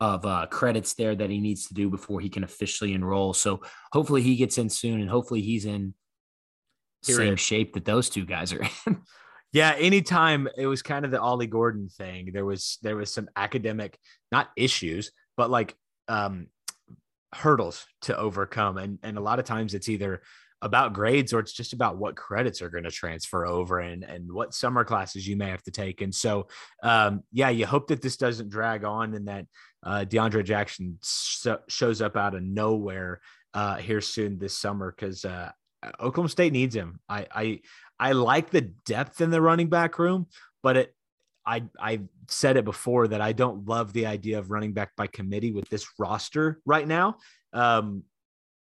[0.00, 3.32] of uh, credits there that he needs to do before he can officially enroll.
[3.32, 5.94] So hopefully he gets in soon, and hopefully he's in
[7.04, 9.00] Here same shape that those two guys are in.
[9.54, 12.30] Yeah, anytime it was kind of the Ollie Gordon thing.
[12.32, 13.98] There was there was some academic
[14.30, 15.76] not issues, but like
[16.08, 16.46] um
[17.34, 18.78] hurdles to overcome.
[18.78, 20.22] And and a lot of times it's either
[20.62, 24.32] about grades or it's just about what credits are going to transfer over and and
[24.32, 26.00] what summer classes you may have to take.
[26.00, 26.46] And so
[26.82, 29.46] um yeah, you hope that this doesn't drag on and that
[29.82, 33.20] uh DeAndre Jackson so, shows up out of nowhere
[33.52, 35.50] uh here soon this summer because uh
[36.00, 37.00] Oklahoma State needs him.
[37.08, 37.60] I I
[37.98, 40.26] I like the depth in the running back room,
[40.62, 40.94] but it
[41.44, 45.08] I I said it before that I don't love the idea of running back by
[45.08, 47.16] committee with this roster right now.
[47.52, 48.04] Um,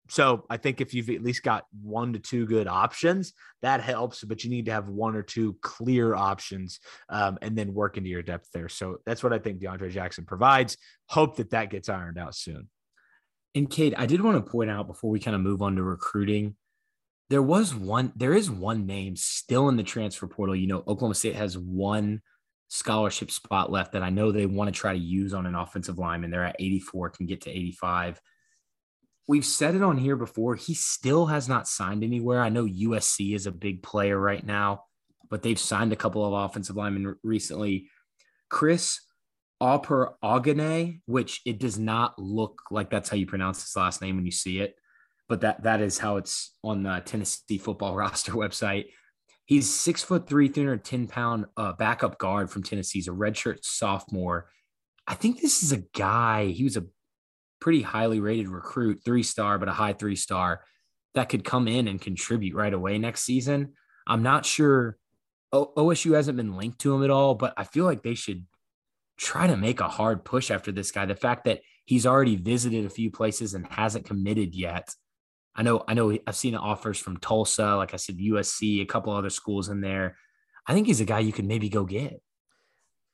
[0.10, 4.24] so I think if you've at least got one to two good options, that helps.
[4.24, 8.10] But you need to have one or two clear options, um, and then work into
[8.10, 8.70] your depth there.
[8.70, 10.78] So that's what I think DeAndre Jackson provides.
[11.06, 12.70] Hope that that gets ironed out soon.
[13.56, 15.84] And Cade, I did want to point out before we kind of move on to
[15.84, 16.56] recruiting,
[17.30, 20.56] there was one, there is one name still in the transfer portal.
[20.56, 22.22] You know, Oklahoma State has one
[22.70, 25.98] scholarship spot left that I know they want to try to use on an offensive
[26.00, 26.32] lineman.
[26.32, 28.22] They're at 84, can get to 85.
[29.30, 30.56] We've said it on here before.
[30.56, 32.42] He still has not signed anywhere.
[32.42, 34.86] I know USC is a big player right now,
[35.30, 37.92] but they've signed a couple of offensive linemen recently.
[38.50, 39.02] Chris
[39.62, 44.16] Auper Ogane, which it does not look like that's how you pronounce his last name
[44.16, 44.74] when you see it,
[45.28, 48.86] but that that is how it's on the Tennessee football roster website.
[49.46, 52.98] He's six foot three, 310 pound uh, backup guard from Tennessee.
[52.98, 54.50] He's a redshirt sophomore.
[55.08, 56.88] I think this is a guy, he was a
[57.60, 60.62] pretty highly rated recruit, three star, but a high three star
[61.16, 63.74] that could come in and contribute right away next season.
[64.08, 64.98] I'm not sure
[65.52, 68.46] o- OSU hasn't been linked to him at all, but I feel like they should
[69.18, 71.06] try to make a hard push after this guy.
[71.06, 74.94] The fact that he's already visited a few places and hasn't committed yet.
[75.56, 79.12] I know, I know I've seen offers from Tulsa, like I said, USC, a couple
[79.12, 80.16] other schools in there.
[80.68, 82.22] I think he's a guy you could maybe go get.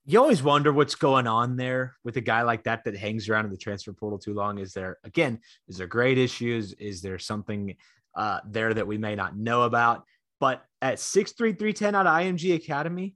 [0.08, 3.46] You always wonder what's going on there with a guy like that that hangs around
[3.46, 4.60] in the transfer portal too long.
[4.60, 5.40] Is there again?
[5.68, 6.74] Is there great issues?
[6.74, 7.76] Is there something
[8.16, 10.04] uh, there that we may not know about?
[10.40, 13.16] But at six three three ten out of IMG Academy,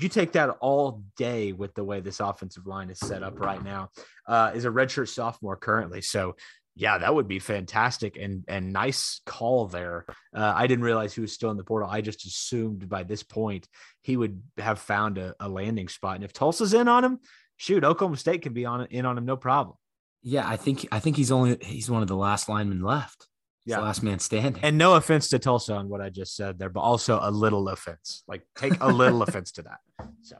[0.00, 3.62] you take that all day with the way this offensive line is set up right
[3.62, 3.90] now.
[4.26, 6.34] Uh, is a redshirt sophomore currently, so
[6.78, 10.04] yeah, that would be fantastic and and nice call there.
[10.34, 11.88] Uh, I didn't realize he was still in the portal.
[11.90, 13.66] I just assumed by this point
[14.02, 16.16] he would have found a, a landing spot.
[16.16, 17.20] And if Tulsa's in on him,
[17.56, 19.76] shoot, Oklahoma State can be on in on him, no problem.
[20.22, 23.26] Yeah, I think I think he's only he's one of the last linemen left.
[23.64, 24.62] He's yeah, last man standing.
[24.62, 27.68] And no offense to Tulsa on what I just said there, but also a little
[27.70, 28.22] offense.
[28.28, 29.78] Like take a little offense to that.
[30.20, 30.36] So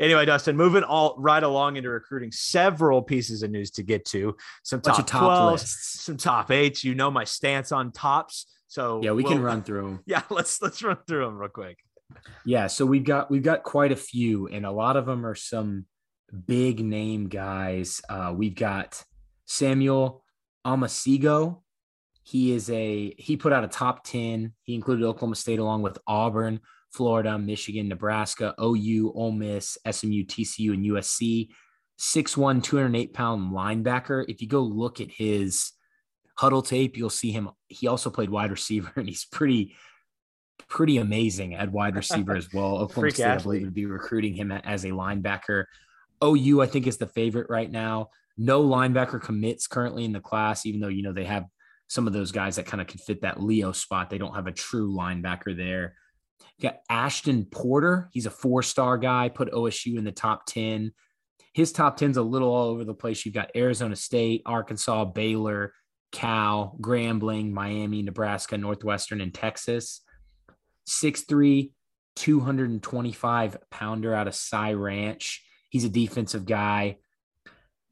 [0.00, 4.34] Anyway, Dustin, moving all right along into recruiting, several pieces of news to get to.
[4.62, 6.04] Some top, top 12s, lists.
[6.04, 6.82] some top eights.
[6.82, 8.46] You know my stance on tops.
[8.66, 10.00] So yeah, we we'll, can run through them.
[10.06, 11.78] Yeah, let's let's run through them real quick.
[12.44, 15.34] Yeah, so we've got we've got quite a few, and a lot of them are
[15.34, 15.84] some
[16.46, 18.00] big name guys.
[18.08, 19.04] Uh, we've got
[19.44, 20.24] Samuel
[20.66, 21.60] Omosigho.
[22.22, 24.54] He is a he put out a top 10.
[24.62, 26.60] He included Oklahoma State along with Auburn,
[26.92, 31.48] Florida, Michigan, Nebraska, OU, Ole Miss, SMU, TCU, and USC.
[32.00, 34.24] 6'1, 208 pound linebacker.
[34.26, 35.72] If you go look at his
[36.34, 37.50] huddle tape, you'll see him.
[37.68, 39.76] He also played wide receiver, and he's pretty,
[40.68, 42.78] pretty amazing at wide receiver as well.
[42.80, 45.66] Oklahoma State, I believe, would be recruiting him as a linebacker.
[46.24, 48.10] OU, I think, is the favorite right now.
[48.38, 51.44] No linebacker commits currently in the class, even though you know they have
[51.88, 54.08] some of those guys that kind of can fit that Leo spot.
[54.08, 55.96] They don't have a true linebacker there.
[56.60, 58.10] You got Ashton Porter.
[58.12, 60.92] He's a four star guy, put OSU in the top 10.
[61.54, 63.24] His top 10's a little all over the place.
[63.24, 65.72] You've got Arizona State, Arkansas, Baylor,
[66.12, 70.02] Cal, Grambling, Miami, Nebraska, Northwestern, and Texas.
[70.86, 71.72] 6'3,
[72.16, 75.42] 225 pounder out of Cy Ranch.
[75.70, 76.98] He's a defensive guy.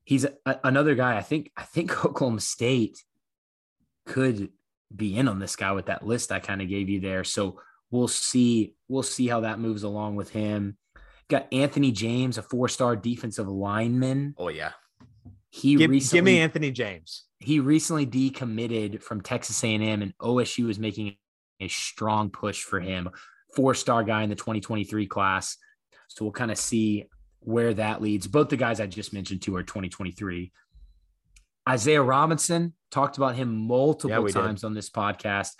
[0.05, 1.17] He's a, another guy.
[1.17, 3.03] I think I think Oklahoma State
[4.05, 4.51] could
[4.95, 7.25] be in on this guy with that list I kind of gave you there.
[7.25, 8.75] So We'll see.
[8.89, 10.77] We'll see how that moves along with him.
[11.29, 14.35] Got Anthony James, a four-star defensive lineman.
[14.39, 14.73] Oh yeah.
[15.51, 17.25] He give, recently, give me Anthony James.
[17.39, 21.17] He recently decommitted from Texas A&M, and OSU is making
[21.61, 23.11] a strong push for him.
[23.55, 25.57] Four-star guy in the 2023 class.
[26.09, 27.07] So we'll kind of see
[27.41, 28.27] where that leads.
[28.27, 30.53] Both the guys I just mentioned to are 2023.
[31.69, 34.67] Isaiah Robinson talked about him multiple yeah, times did.
[34.67, 35.53] on this podcast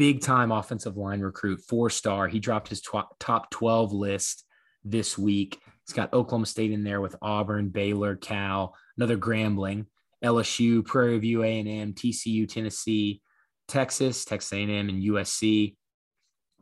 [0.00, 2.26] big time offensive line recruit, four star.
[2.26, 4.46] He dropped his tw- top 12 list
[4.82, 5.60] this week.
[5.86, 9.84] He's got Oklahoma State in there with Auburn, Baylor, Cal, another Grambling,
[10.24, 13.20] LSU, Prairie View A&M, TCU, Tennessee,
[13.68, 15.76] Texas, Texas A&M, and USC.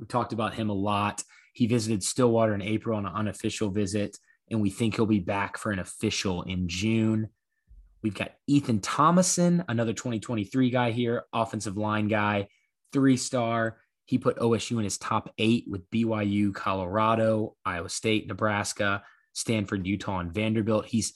[0.00, 1.22] We talked about him a lot.
[1.52, 4.18] He visited Stillwater in April on an unofficial visit,
[4.50, 7.28] and we think he'll be back for an official in June.
[8.02, 12.48] We've got Ethan Thomason, another 2023 guy here, offensive line guy
[12.92, 13.78] three star.
[14.04, 19.02] He put OSU in his top eight with BYU, Colorado, Iowa State, Nebraska,
[19.34, 20.86] Stanford, Utah, and Vanderbilt.
[20.86, 21.12] He's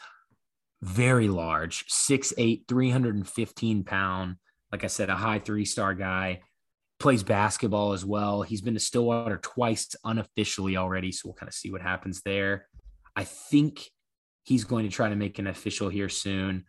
[0.82, 4.36] very large, 6'8, 315 pound.
[4.70, 6.40] Like I said, a high three star guy.
[6.98, 8.42] plays basketball as well.
[8.42, 12.68] He's been to Stillwater twice unofficially already, so we'll kind of see what happens there.
[13.16, 13.90] I think
[14.44, 16.64] he's going to try to make an official here soon.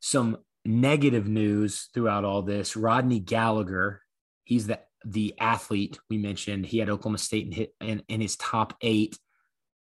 [0.00, 4.02] Some negative news throughout all this Rodney Gallagher,
[4.44, 6.66] he's the the athlete we mentioned.
[6.66, 9.18] He had Oklahoma State in, hit, in, in his top eight.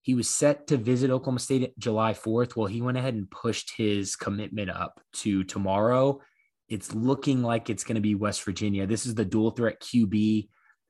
[0.03, 2.57] He was set to visit Oklahoma State July 4th.
[2.57, 6.21] Well, he went ahead and pushed his commitment up to tomorrow.
[6.69, 8.87] It's looking like it's going to be West Virginia.
[8.87, 10.49] This is the dual threat QB,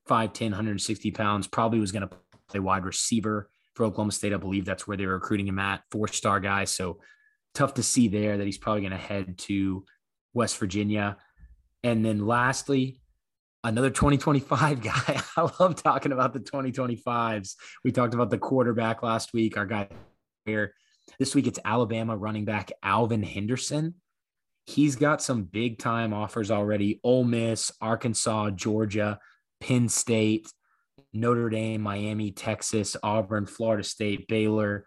[0.09, 2.17] 5'10, 160 pounds, probably was going to
[2.49, 4.33] play wide receiver for Oklahoma State.
[4.33, 6.65] I believe that's where they were recruiting him at, four star guy.
[6.65, 6.99] So
[7.55, 9.85] tough to see there that he's probably going to head to
[10.33, 11.17] West Virginia.
[11.83, 12.99] And then lastly,
[13.63, 15.21] another 2025 guy.
[15.37, 17.55] I love talking about the 2025s.
[17.83, 19.87] We talked about the quarterback last week, our guy
[20.45, 20.73] here.
[21.19, 23.95] This week it's Alabama running back Alvin Henderson.
[24.65, 29.19] He's got some big time offers already Ole Miss, Arkansas, Georgia,
[29.61, 30.51] Penn State,
[31.13, 34.85] Notre Dame, Miami, Texas, Auburn, Florida State, Baylor.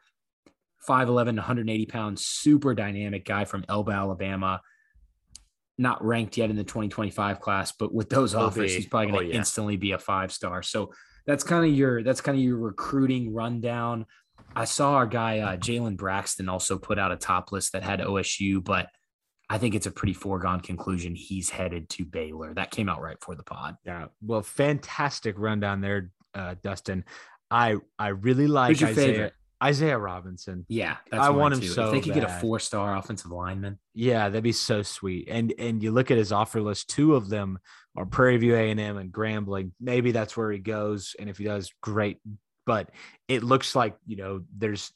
[0.86, 4.60] 5'11, 180 pounds, super dynamic guy from Elba, Alabama
[5.78, 8.76] not ranked yet in the 2025 class, but with those Will offers, be.
[8.76, 9.38] he's probably going to oh, yeah.
[9.38, 10.62] instantly be a five star.
[10.62, 10.92] So
[11.26, 14.06] that's kind of your that's kind of your recruiting rundown.
[14.56, 18.00] I saw our guy uh, Jalen Braxton also put out a top list that had
[18.00, 18.88] OSU, but
[19.48, 22.54] I think it's a pretty foregone conclusion he's headed to Baylor.
[22.54, 23.76] That came out right for the pod.
[23.84, 27.04] Yeah, well, fantastic rundown there, uh, Dustin.
[27.50, 29.06] I I really like Who's your Isaiah.
[29.06, 29.32] favorite?
[29.62, 30.64] Isaiah Robinson.
[30.68, 31.68] Yeah, I want him too.
[31.68, 31.86] so.
[31.86, 32.28] If they could bad.
[32.28, 33.78] get a four star offensive lineman.
[33.94, 35.28] Yeah, that'd be so sweet.
[35.30, 36.90] And and you look at his offer list.
[36.90, 37.58] Two of them
[37.96, 39.72] are Prairie View A and M and Grambling.
[39.80, 41.16] Maybe that's where he goes.
[41.18, 42.18] And if he does, great.
[42.66, 42.90] But
[43.26, 44.92] it looks like you know there's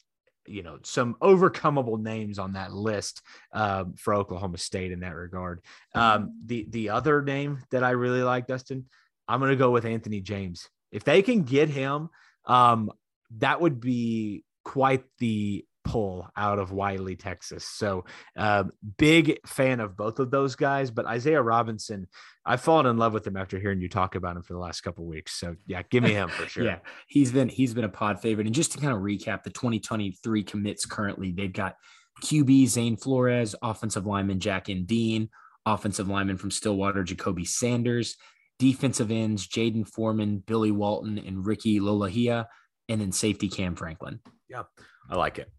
[0.47, 3.23] you know some overcomable names on that list
[3.53, 5.61] um, for Oklahoma State in that regard.
[5.95, 8.87] Um, the the other name that I really like, Dustin,
[9.27, 10.69] I'm going to go with Anthony James.
[10.93, 12.11] If they can get him,
[12.45, 12.93] um,
[13.39, 17.65] that would be quite the pull out of Wiley, Texas.
[17.65, 18.05] So,
[18.37, 18.65] uh,
[18.99, 20.91] big fan of both of those guys.
[20.91, 22.07] But Isaiah Robinson,
[22.45, 24.83] I've fallen in love with him after hearing you talk about him for the last
[24.83, 25.39] couple weeks.
[25.39, 26.65] So, yeah, give me him for sure.
[26.65, 28.47] yeah, he's been he's been a pod favorite.
[28.47, 31.77] And just to kind of recap, the 2023 commits currently, they've got
[32.23, 35.31] QB Zane Flores, offensive lineman Jack and Dean,
[35.67, 38.17] offensive lineman from Stillwater Jacoby Sanders.
[38.59, 42.47] Defensive ends Jaden Foreman, Billy Walton, and Ricky Lolahia
[42.89, 44.21] and then safety Cam Franklin.
[44.53, 44.65] Yeah,
[45.09, 45.51] I like it.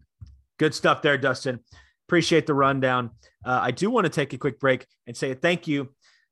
[0.56, 1.58] Good stuff there, Dustin.
[2.06, 3.10] Appreciate the rundown.
[3.44, 5.88] Uh, I do want to take a quick break and say thank you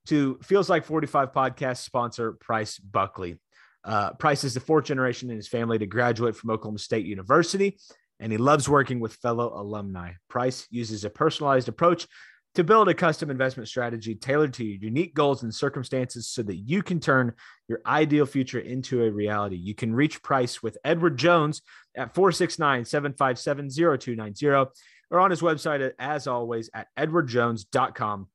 [0.06, 3.40] to Feels Like 45 podcast sponsor Price Buckley.
[3.84, 7.78] Uh, Price is the fourth generation in his family to graduate from Oklahoma State University,
[8.20, 10.12] and he loves working with fellow alumni.
[10.28, 12.06] Price uses a personalized approach
[12.54, 16.56] to build a custom investment strategy tailored to your unique goals and circumstances so that
[16.56, 17.32] you can turn
[17.66, 19.56] your ideal future into a reality.
[19.56, 21.62] You can reach Price with Edward Jones
[21.96, 24.70] at 469 757 0290
[25.10, 28.28] or on his website, as always, at edwardjones.com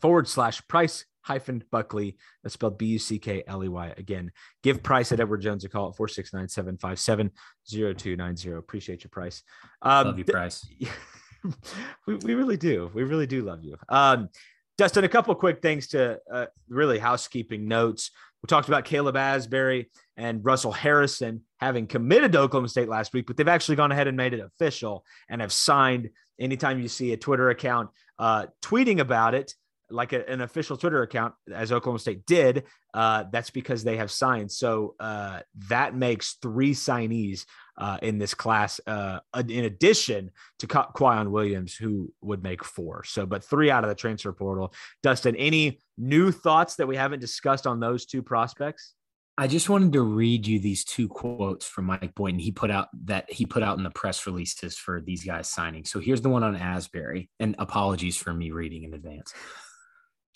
[0.00, 2.16] forward slash price hyphen Buckley.
[2.42, 3.94] That's spelled B U C K L E Y.
[3.96, 4.32] Again,
[4.62, 7.30] give Price at Edward Jones a call at 469 757
[7.66, 8.50] 0290.
[8.52, 9.42] Appreciate your price.
[9.82, 10.66] Um, Love you, Price.
[12.06, 12.90] we, we really do.
[12.94, 13.76] We really do love you.
[13.88, 14.30] Um,
[14.78, 18.10] Dustin, a couple quick things to uh, really housekeeping notes.
[18.42, 23.26] We talked about Caleb Asbury and Russell Harrison having committed to Oklahoma State last week,
[23.26, 26.10] but they've actually gone ahead and made it official and have signed.
[26.38, 29.54] Anytime you see a Twitter account uh, tweeting about it,
[29.90, 34.10] like a, an official Twitter account, as Oklahoma State did, uh, that's because they have
[34.10, 34.50] signed.
[34.50, 37.44] So uh, that makes three signees
[37.76, 43.04] uh, in this class, uh, in addition to Quion Williams, who would make four.
[43.04, 44.74] So, but three out of the transfer portal.
[45.02, 48.94] Dustin, any new thoughts that we haven't discussed on those two prospects?
[49.40, 52.40] I just wanted to read you these two quotes from Mike Boynton.
[52.40, 55.84] He put out that he put out in the press releases for these guys signing.
[55.84, 59.32] So here's the one on Asbury, and apologies for me reading in advance.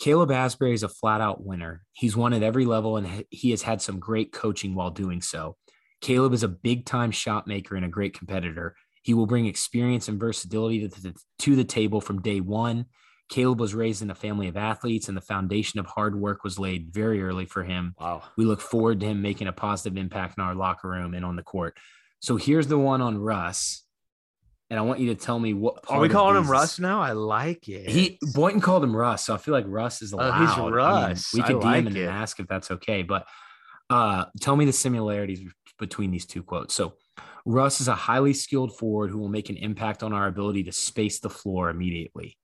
[0.02, 1.84] Caleb Asbury is a flat out winner.
[1.92, 5.54] He's won at every level and he has had some great coaching while doing so.
[6.00, 8.74] Caleb is a big time shot maker and a great competitor.
[9.04, 12.86] He will bring experience and versatility to the, to the table from day one.
[13.28, 16.58] Caleb was raised in a family of athletes, and the foundation of hard work was
[16.58, 17.94] laid very early for him.
[18.00, 18.24] Wow.
[18.36, 21.36] We look forward to him making a positive impact in our locker room and on
[21.36, 21.76] the court.
[22.18, 23.81] So here's the one on Russ.
[24.72, 27.02] And I want you to tell me what are we calling him Russ now?
[27.02, 27.90] I like it.
[27.90, 30.42] He Boynton called him Russ, so I feel like Russ is allowed.
[30.42, 31.34] Oh, he's Russ.
[31.34, 33.02] I mean, we could DM like him and ask if that's okay.
[33.02, 33.26] But
[33.90, 35.46] uh, tell me the similarities
[35.78, 36.72] between these two quotes.
[36.72, 36.94] So,
[37.44, 40.72] Russ is a highly skilled forward who will make an impact on our ability to
[40.72, 42.38] space the floor immediately.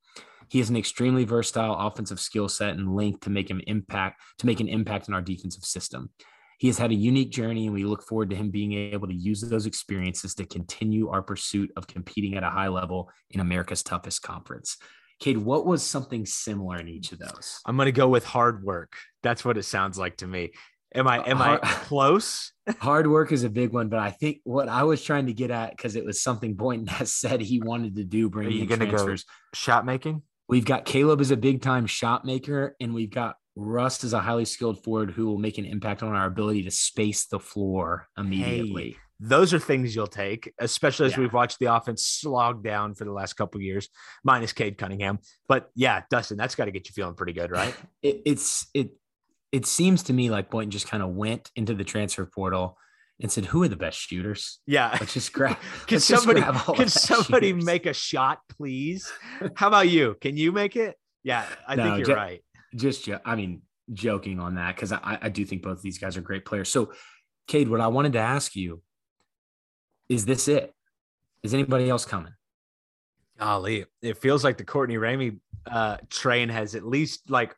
[0.51, 4.45] He has an extremely versatile offensive skill set and length to make him impact to
[4.45, 6.11] make an impact in our defensive system.
[6.59, 9.15] He has had a unique journey, and we look forward to him being able to
[9.15, 13.83] use those experiences to continue our pursuit of competing at a high level in America's
[13.83, 14.77] toughest conference.
[15.21, 17.61] Cade, what was something similar in each of those?
[17.65, 18.95] I'm gonna go with hard work.
[19.23, 20.51] That's what it sounds like to me.
[20.95, 22.53] Am I am I close?
[22.81, 25.51] Hard work is a big one, but I think what I was trying to get
[25.51, 28.69] at because it was something Boynton has said he wanted to do, bringing you in
[28.69, 29.17] gonna go-.
[29.55, 30.23] Shot making?
[30.49, 34.21] We've got Caleb as a big time shot maker, and we've got Russ is a
[34.21, 38.07] highly skilled forward who will make an impact on our ability to space the floor
[38.17, 38.97] immediately.
[39.21, 41.21] Those are things you'll take, especially as Yeah.
[41.21, 43.89] we've watched the offense slog down for the last couple years,
[44.23, 45.19] minus Cade Cunningham.
[45.49, 47.75] But yeah, Dustin, that's got to get you feeling pretty good, right?
[48.03, 48.91] It, it's it
[49.51, 52.79] it seems to me like Boynton just kind of went into the transfer portal
[53.21, 54.61] and said, "Who are the best shooters?
[54.69, 54.91] Yeah.
[55.01, 55.57] Let's just grab.
[55.89, 59.11] Can somebody grab can somebody shooters." make a shot, please?
[59.57, 60.15] How about you?
[60.21, 60.95] Can you make it?
[61.25, 62.41] Yeah, I No, think you're ju- right.
[62.75, 63.63] Just I mean
[63.93, 66.69] joking on that because I, I do think both of these guys are great players.
[66.69, 66.93] So,
[67.47, 68.83] Cade, what I wanted to ask you
[70.09, 70.75] is this it?
[71.43, 72.33] Is anybody else coming?
[73.39, 77.55] Golly, it feels like the Courtney Ramey uh, train has at least like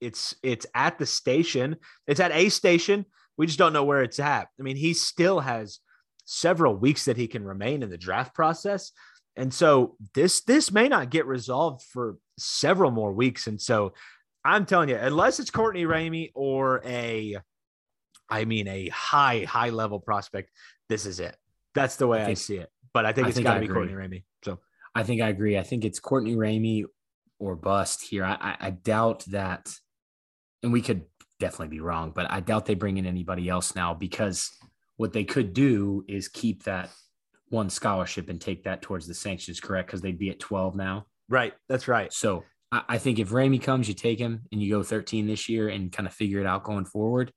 [0.00, 1.76] it's it's at the station.
[2.06, 3.06] It's at a station.
[3.36, 4.48] We just don't know where it's at.
[4.58, 5.80] I mean, he still has
[6.26, 8.92] several weeks that he can remain in the draft process,
[9.36, 13.46] and so this this may not get resolved for several more weeks.
[13.46, 13.94] And so
[14.44, 17.38] I'm telling you, unless it's Courtney Ramey or a,
[18.28, 20.50] I mean, a high high level prospect,
[20.88, 21.36] this is it.
[21.74, 22.70] That's the way I, think- see it.
[22.92, 23.88] But I think I it's got to be agree.
[23.88, 24.24] Courtney Ramey.
[24.44, 24.60] So.
[24.94, 25.58] I think I agree.
[25.58, 26.84] I think it's Courtney Ramey
[27.40, 28.24] or bust here.
[28.24, 29.72] I, I, I doubt that,
[30.62, 31.02] and we could
[31.40, 34.50] definitely be wrong, but I doubt they bring in anybody else now because
[34.96, 36.90] what they could do is keep that
[37.48, 39.88] one scholarship and take that towards the sanctions, correct?
[39.88, 41.06] Because they'd be at 12 now.
[41.28, 41.54] Right.
[41.68, 42.12] That's right.
[42.12, 45.68] So I, think if Ramey comes, you take him and you go 13 this year
[45.68, 47.32] and kind of figure it out going forward.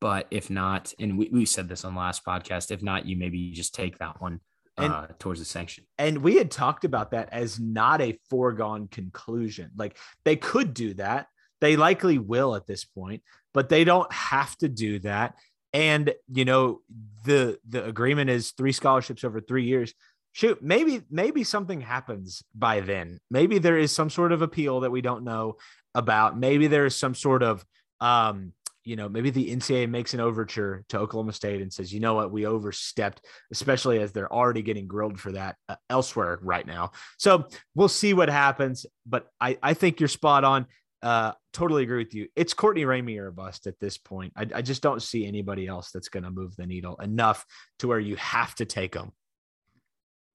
[0.00, 3.16] But if not, and we, we said this on the last podcast, if not, you
[3.16, 4.40] maybe just take that one
[4.76, 5.84] And- uh, towards the sanction.
[5.98, 9.70] And we had talked about that as not a foregone conclusion.
[9.76, 11.26] Like they could do that.
[11.60, 13.22] They likely will at this point,
[13.52, 15.34] but they don't have to do that.
[15.72, 16.80] And you know,
[17.24, 19.92] the the agreement is three scholarships over three years.
[20.32, 23.18] Shoot, maybe maybe something happens by then.
[23.30, 25.56] Maybe there is some sort of appeal that we don't know
[25.94, 26.38] about.
[26.38, 27.64] Maybe there is some sort of
[28.00, 28.52] um,
[28.84, 32.14] you know, maybe the NCAA makes an overture to Oklahoma State and says, you know
[32.14, 33.20] what, we overstepped,
[33.52, 36.92] especially as they're already getting grilled for that uh, elsewhere right now.
[37.18, 38.86] So we'll see what happens.
[39.06, 40.66] But I, I think you're spot on.
[41.02, 42.28] Uh, totally agree with you.
[42.36, 44.32] It's Courtney Ramey or bust at this point.
[44.36, 47.44] I, I just don't see anybody else that's going to move the needle enough
[47.78, 49.12] to where you have to take them.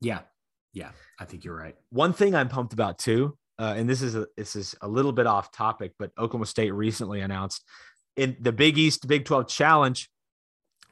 [0.02, 0.20] Yeah.
[0.74, 0.92] Yeah.
[1.20, 1.76] I think you're right.
[1.90, 5.14] One thing I'm pumped about too, uh, and this is a, this is a little
[5.14, 7.64] bit off topic, but Oklahoma State recently announced
[8.16, 10.10] in the Big East Big 12 Challenge,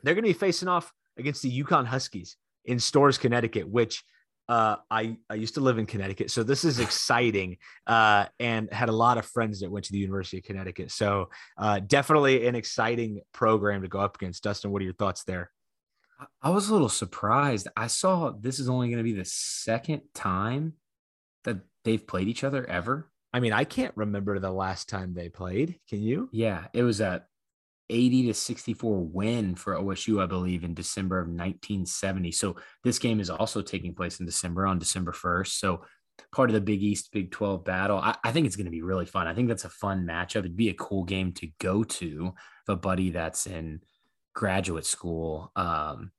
[0.03, 4.03] they're going to be facing off against the UConn Huskies in Storrs, Connecticut, which
[4.49, 8.89] uh, I I used to live in Connecticut, so this is exciting, uh, and had
[8.89, 10.91] a lot of friends that went to the University of Connecticut.
[10.91, 14.43] So uh, definitely an exciting program to go up against.
[14.43, 15.49] Dustin, what are your thoughts there?
[16.41, 17.67] I- was a little surprised.
[17.75, 20.73] I saw this is only going to be the second time
[21.43, 23.09] that they've played each other ever.
[23.33, 25.79] I mean, I can't remember the last time they played.
[25.89, 26.29] Can you?
[26.31, 27.23] Yeah, it was a
[27.89, 32.31] 80 to 64 win for OSU, I believe, in December of 1970.
[32.31, 35.59] So this game is also taking place in December on December 1st.
[35.59, 35.81] So
[36.31, 37.97] part of the Big East Big 12 battle.
[37.97, 39.27] I, I think it's going to be really fun.
[39.27, 40.39] I think that's a fun matchup.
[40.39, 42.33] It'd be a cool game to go to.
[42.63, 43.81] if a buddy that's in
[44.33, 46.11] graduate school um,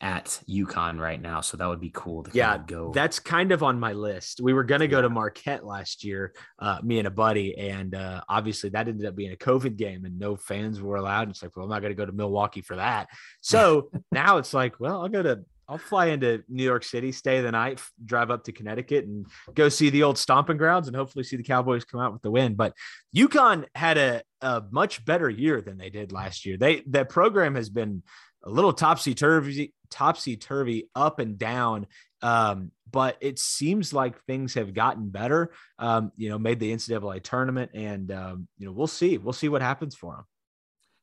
[0.00, 1.40] at UConn right now.
[1.40, 2.92] So that would be cool to Yeah, kinda go.
[2.94, 4.40] That's kind of on my list.
[4.40, 7.94] We were going to go to Marquette last year, uh, me and a buddy, and
[7.94, 11.22] uh, obviously that ended up being a COVID game and no fans were allowed.
[11.22, 13.08] And it's like, well, I'm not going to go to Milwaukee for that.
[13.40, 15.40] So now it's like, well, I'll go to,
[15.70, 19.68] I'll fly into New York City, stay the night, drive up to Connecticut, and go
[19.68, 22.54] see the old stomping grounds, and hopefully see the Cowboys come out with the win.
[22.54, 22.74] But
[23.14, 26.56] UConn had a, a much better year than they did last year.
[26.56, 28.02] They that program has been
[28.42, 31.86] a little topsy turvy, topsy turvy, up and down.
[32.20, 35.52] Um, but it seems like things have gotten better.
[35.78, 39.18] Um, you know, made the NCAA tournament, and um, you know, we'll see.
[39.18, 40.24] We'll see what happens for them.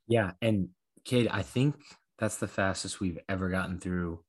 [0.09, 0.32] yeah.
[0.41, 0.70] And
[1.05, 1.76] Cade, I think
[2.20, 4.20] that's the fastest we've ever gotten through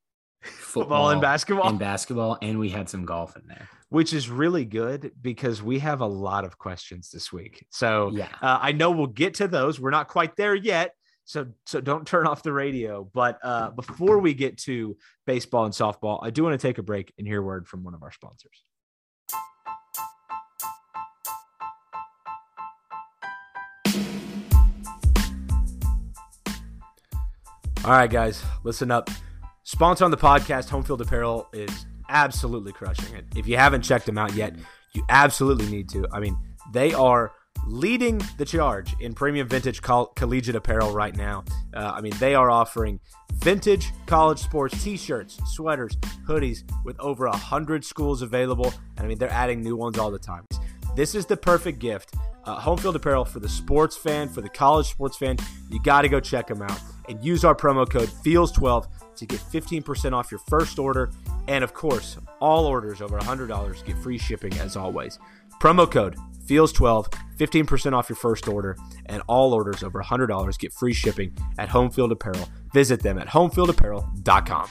[0.42, 2.38] football, and basketball and basketball.
[2.42, 3.68] and we had some golf in there.
[3.90, 7.64] Which is really good because we have a lot of questions this week.
[7.70, 8.28] So yeah.
[8.42, 9.80] uh, i know we'll get to those.
[9.80, 10.92] We're not quite there yet
[11.28, 13.04] so so don't turn off the radio.
[13.12, 16.82] But uh, before we get to baseball and softball i do want to take a
[16.82, 18.64] break and hear a word from one of our sponsors.
[27.84, 29.10] All right guys listen up.
[29.68, 33.26] Sponsor on the podcast, Homefield Apparel, is absolutely crushing it.
[33.36, 34.56] If you haven't checked them out yet,
[34.94, 36.06] you absolutely need to.
[36.10, 36.38] I mean,
[36.72, 37.32] they are
[37.66, 41.44] leading the charge in premium vintage coll- collegiate apparel right now.
[41.74, 42.98] Uh, I mean, they are offering
[43.34, 45.96] vintage college sports t-shirts, sweaters,
[46.26, 50.10] hoodies with over a hundred schools available, and I mean they're adding new ones all
[50.10, 50.46] the time.
[50.96, 52.14] This is the perfect gift.
[52.46, 55.36] Uh, Homefield apparel for the sports fan, for the college sports fan.
[55.68, 58.86] You got to go check them out and use our promo code FEELS12
[59.16, 61.10] to get 15% off your first order.
[61.48, 65.18] And of course, all orders over $100 get free shipping as always.
[65.60, 70.94] Promo code FEELS12, 15% off your first order, and all orders over $100 get free
[70.94, 72.48] shipping at Homefield Apparel.
[72.72, 74.68] Visit them at homefieldapparel.com.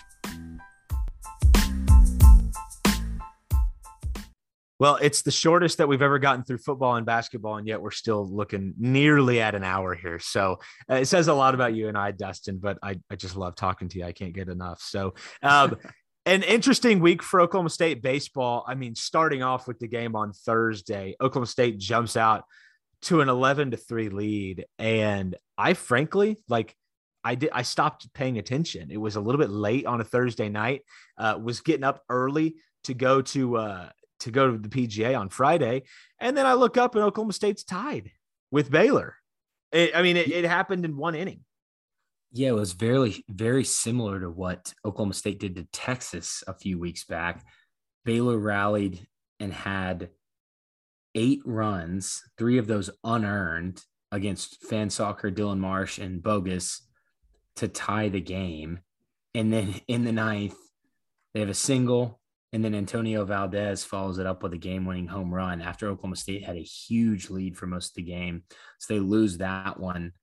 [4.80, 7.92] Well, it's the shortest that we've ever gotten through football and basketball, and yet we're
[7.92, 10.20] still looking nearly at an hour here.
[10.20, 10.60] So
[10.90, 13.56] uh, it says a lot about you and I, Dustin, but I, I just love
[13.56, 14.06] talking to you.
[14.06, 14.82] I can't get enough.
[14.82, 15.78] So, um,
[16.28, 18.66] an interesting week for Oklahoma State baseball.
[18.68, 22.44] I mean, starting off with the game on Thursday, Oklahoma State jumps out
[23.04, 24.66] to an 11 to 3 lead.
[24.78, 26.76] And I frankly, like,
[27.24, 27.50] I did.
[27.52, 28.90] I stopped paying attention.
[28.92, 30.84] It was a little bit late on a Thursday night.
[31.18, 32.56] Uh, was getting up early
[32.86, 33.90] to go to uh,
[34.22, 35.84] to go to the PGA on Friday.
[36.20, 38.12] And then I look up and Oklahoma State's tied
[38.52, 39.16] with Baylor.
[39.72, 41.42] It, I mean, it, it, happened in one inning.
[42.32, 46.80] Yeah, it was very, very similar to what Oklahoma State did to Texas a few
[46.80, 47.46] weeks back.
[48.06, 49.06] Baylor rallied
[49.40, 50.10] and had
[51.16, 56.88] eight runs, three of those unearned against Phansalkar, Dylan Marsh, and Bogus
[57.58, 58.80] to tie the game.
[59.34, 60.56] And then in the ninth,
[61.34, 62.20] they have a single,
[62.54, 66.16] and then Antonio Valdez follows it up with a game winning home run after Oklahoma
[66.16, 68.44] State had a huge lead for most of the game.
[68.80, 70.14] So they lose that one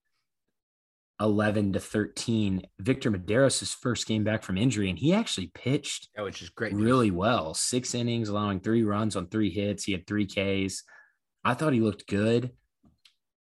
[1.20, 2.62] 11 to 13.
[2.80, 6.74] Victor Mederos' first game back from injury, and he actually pitched oh, which is great
[6.74, 7.54] really well.
[7.54, 9.84] Six innings, allowing three runs on three hits.
[9.84, 10.82] He had three Ks.
[11.44, 12.50] I thought he looked good.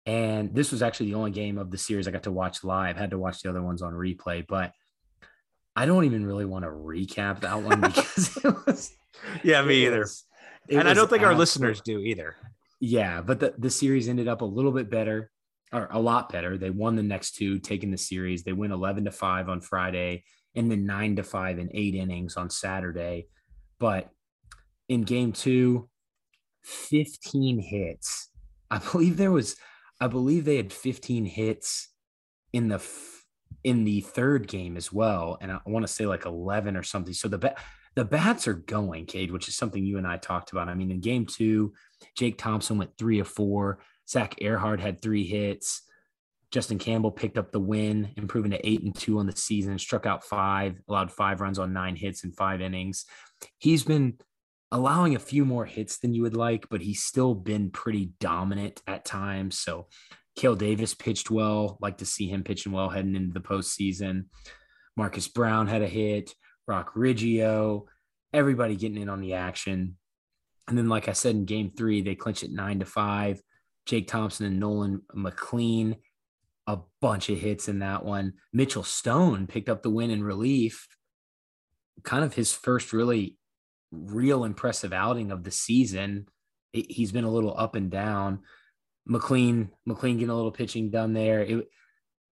[0.07, 2.97] And this was actually the only game of the series I got to watch live.
[2.97, 4.73] Had to watch the other ones on replay, but
[5.79, 8.93] I don't even really want to recap that one because it was.
[9.45, 10.01] Yeah, me either.
[10.01, 10.25] Was,
[10.69, 12.35] and I don't think our listeners do either.
[12.81, 15.31] Yeah, but the, the series ended up a little bit better,
[15.73, 16.59] or a lot better.
[16.59, 18.43] They won the next two, taking the series.
[18.43, 20.25] They win 11 to 5 on Friday
[20.57, 23.29] and then 9 to 5 in eight innings on Saturday.
[23.79, 24.11] But
[24.89, 25.89] in game two,
[26.65, 28.31] 15 hits.
[28.69, 29.55] I believe there was,
[30.01, 31.89] I believe they had 15 hits
[32.53, 32.81] in the
[33.65, 37.15] in the third game as well, and I want to say like 11 or something.
[37.15, 37.59] So the bat,
[37.95, 40.69] the bats are going, Cade, which is something you and I talked about.
[40.69, 41.73] I mean, in game two,
[42.17, 43.81] Jake Thompson went three of four.
[44.09, 45.83] Zach Ehrhard had three hits.
[46.51, 50.07] Justin Campbell picked up the win, improving to eight and two on the season, struck
[50.07, 53.05] out five, allowed five runs on nine hits in five innings.
[53.59, 54.19] He's been
[54.73, 58.81] allowing a few more hits than you would like, but he's still been pretty dominant
[58.87, 59.59] at times.
[59.59, 59.89] So
[60.39, 61.79] Kale Davis pitched well.
[61.81, 64.27] Like to see him pitching well heading into the postseason.
[64.97, 66.33] Marcus Brown had a hit.
[66.69, 67.87] Roc Riggio,
[68.33, 69.97] everybody getting in on the action.
[70.69, 73.43] And then, like I said, in game three, they clinched it nine to five.
[73.85, 75.97] Jake Thompson and Nolan McLean,
[76.69, 78.35] a bunch of hits in that one.
[78.53, 80.87] Mitchell Stone picked up the win in relief.
[82.05, 83.37] Kind of his first really
[83.91, 86.29] real impressive outing of the season.
[86.73, 88.41] He's been a little up and down.
[89.09, 91.41] McLean, McLean getting a little pitching done there.
[91.43, 91.69] It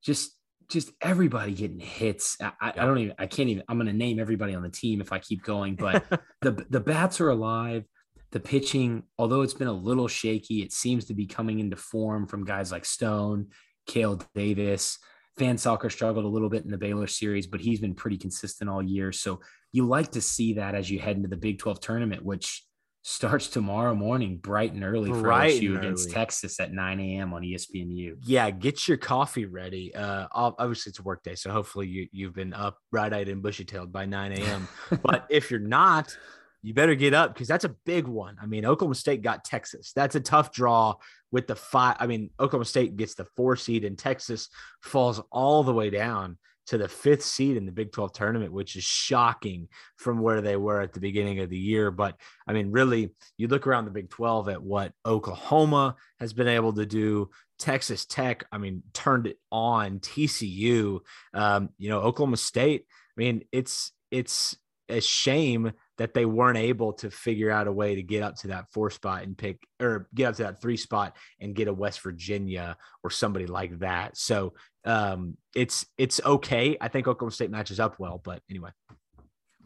[0.05, 0.33] just
[0.69, 2.37] just everybody getting hits.
[2.41, 5.13] I, I, don't even I can't even I'm gonna name everybody on the team if
[5.13, 6.05] I keep going, but
[6.43, 7.85] the the bats are alive.
[8.33, 12.27] The pitching, although it's been a little shaky, it seems to be coming into form
[12.27, 13.49] from guys like Stone,
[13.87, 14.99] Kale Davis.
[15.39, 18.83] Phansalkar struggled a little bit in the Baylor series, but he's been pretty consistent all
[18.83, 19.13] year.
[19.13, 22.65] So you like to see that as you head into the Big 12 tournament, which
[23.09, 27.33] starts tomorrow morning, bright and early for bright LSU against Texas at 9 a.m.
[27.33, 28.17] on ESPNU.
[28.23, 29.95] Yeah, get your coffee ready.
[29.95, 33.93] Uh, obviously it's a work day, so hopefully you you've been up bright-eyed and bushy-tailed
[33.93, 34.67] by 9 a.m.
[35.05, 36.19] but if you're not,
[36.63, 38.39] you better get up because that's a big one.
[38.43, 39.93] I mean, Oklahoma State got Texas.
[39.95, 40.97] That's a tough draw
[41.31, 41.95] with the five.
[42.01, 44.49] I mean, Oklahoma State gets the four seed, and Texas
[44.83, 48.77] falls all the way down to the fifth seed in the Big 12 tournament, which
[48.77, 51.91] is shocking from where they were at the beginning of the year.
[51.91, 56.49] But I mean, really, you look around the Big 12 at what Oklahoma has been
[56.49, 57.31] able to do.
[57.59, 60.01] Texas Tech, I mean, turned it on.
[60.01, 61.01] TCU,
[61.33, 62.85] um, you know, Oklahoma State.
[63.17, 64.57] I mean, it's it's
[64.89, 68.49] a shame that they weren't able to figure out a way to get up to
[68.49, 71.73] that four spot and pick or get up to that three spot and get a
[71.73, 74.17] West Virginia or somebody like that.
[74.17, 74.55] So
[74.87, 76.77] Um, it's it's okay.
[76.81, 78.71] I think Oklahoma State matches up well, but anyway.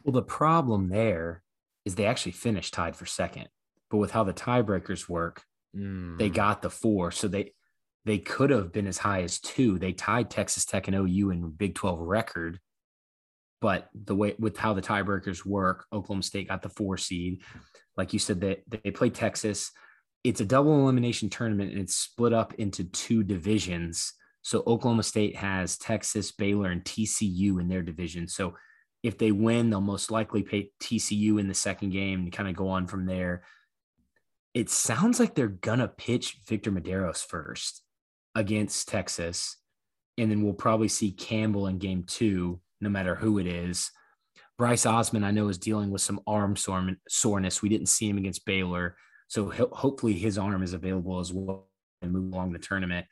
[0.03, 1.43] Well, the problem there
[1.85, 3.47] is they actually finished tied for second,
[3.89, 5.43] but with how the tiebreakers work,
[5.75, 6.17] Mm.
[6.17, 7.53] they got the four, so they
[8.03, 9.79] they could have been as high as two.
[9.79, 12.59] They tied Texas Tech and OU in Big Twelve record,
[13.61, 17.41] but the way with how the tiebreakers work, Oklahoma State got the four seed.
[17.95, 19.71] Like you said, they they play Texas.
[20.25, 24.13] It's a double elimination tournament, and it's split up into two divisions.
[24.41, 28.27] So Oklahoma State has Texas, Baylor, and TCU in their division.
[28.27, 28.55] So
[29.03, 32.55] if they win, they'll most likely pay TCU in the second game and kind of
[32.55, 33.43] go on from there.
[34.53, 37.83] It sounds like they're gonna pitch Victor Mederos first
[38.35, 39.57] against Texas,
[40.17, 43.91] and then we'll probably see Campbell in game two, no matter who it is.
[44.57, 47.61] Bryce Osmond, I know, is dealing with some arm soreness.
[47.61, 51.69] We didn't see him against Baylor, so hopefully his arm is available as well
[52.01, 53.05] and move along the tournament.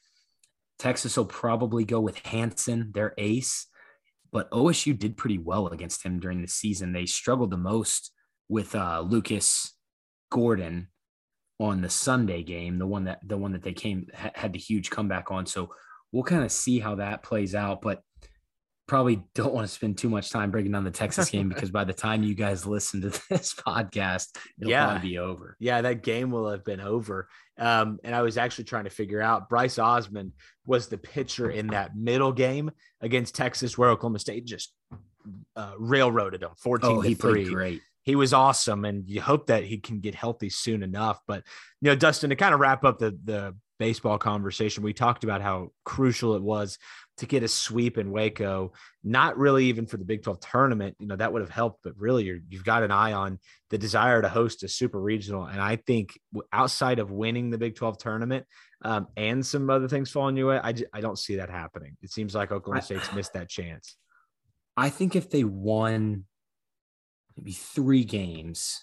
[0.80, 3.68] Texas will probably go with Hansen, their ace,
[4.32, 6.94] but OSU did pretty well against him during the season.
[6.94, 8.12] They struggled the most
[8.48, 9.76] with uh, Lucas
[10.32, 10.88] Gordon
[11.60, 14.60] on the Sunday game, the one that the one that they came ha- had the
[14.60, 15.46] huge comeback on.
[15.46, 15.70] So
[16.12, 18.02] we'll kind of see how that plays out, but
[18.88, 21.84] probably don't want to spend too much time breaking down the Texas game because by
[21.84, 24.28] the time you guys listen to this podcast,
[24.60, 24.86] it'll Yeah.
[24.86, 25.58] probably be over.
[25.60, 27.28] Yeah, that game will have been over.
[27.60, 30.32] Um, and I was actually trying to figure out Bryce Osmond
[30.66, 34.74] was the pitcher in that middle game against Texas, where Oklahoma State just
[35.56, 37.34] uh, railroaded them 14 Oh, he 3.
[37.34, 37.82] played great.
[38.04, 41.20] He was awesome, and you hope that he can get healthy soon enough.
[41.28, 41.44] But
[41.82, 45.42] you know, Dustin, to kind of wrap up the the baseball conversation, we talked about
[45.42, 46.78] how crucial it was
[47.20, 48.74] to get a sweep in Waco.
[49.04, 51.94] Not really even for the Big 12 tournament, you know, that would have helped, but
[51.98, 53.40] really you're, you've got an eye on
[53.70, 55.46] the desire to host a super regional.
[55.46, 56.20] And I think
[56.52, 58.46] outside of winning the Big 12 tournament
[58.84, 61.98] um, and some other things falling your way, I, j- I don't see that happening.
[62.02, 63.96] It seems like Oklahoma State's missed that chance.
[64.76, 66.26] I think if they won
[67.36, 68.82] maybe three games,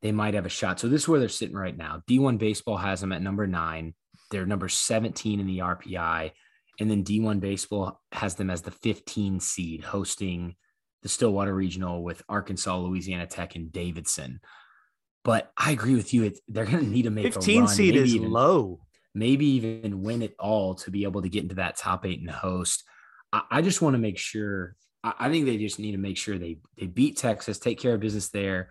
[0.00, 0.80] they might have a shot.
[0.80, 2.02] So this is where they're sitting right now.
[2.08, 3.94] D1 baseball has them at number nine.
[4.30, 6.32] They're number 17 in the RPI.
[6.80, 10.56] And then D1 baseball has them as the 15 seed hosting
[11.02, 14.40] the Stillwater Regional with Arkansas, Louisiana Tech, and Davidson.
[15.24, 16.24] But I agree with you.
[16.24, 18.80] It's, they're going to need to make a 15 run, seed maybe is even- low.
[19.14, 22.30] maybe even win it all to be able to get into that top eight and
[22.30, 22.84] host.
[23.32, 24.76] I, I just want to make sure.
[25.04, 27.94] I, I think they just need to make sure they they beat Texas, take care
[27.94, 28.70] of business there,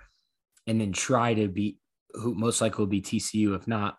[0.67, 1.77] and then try to beat
[2.13, 3.55] who most likely will be TCU.
[3.55, 3.97] If not,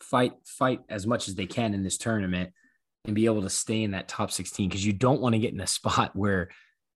[0.00, 2.50] fight fight as much as they can in this tournament
[3.06, 5.52] and be able to stay in that top 16 because you don't want to get
[5.54, 6.48] in a spot where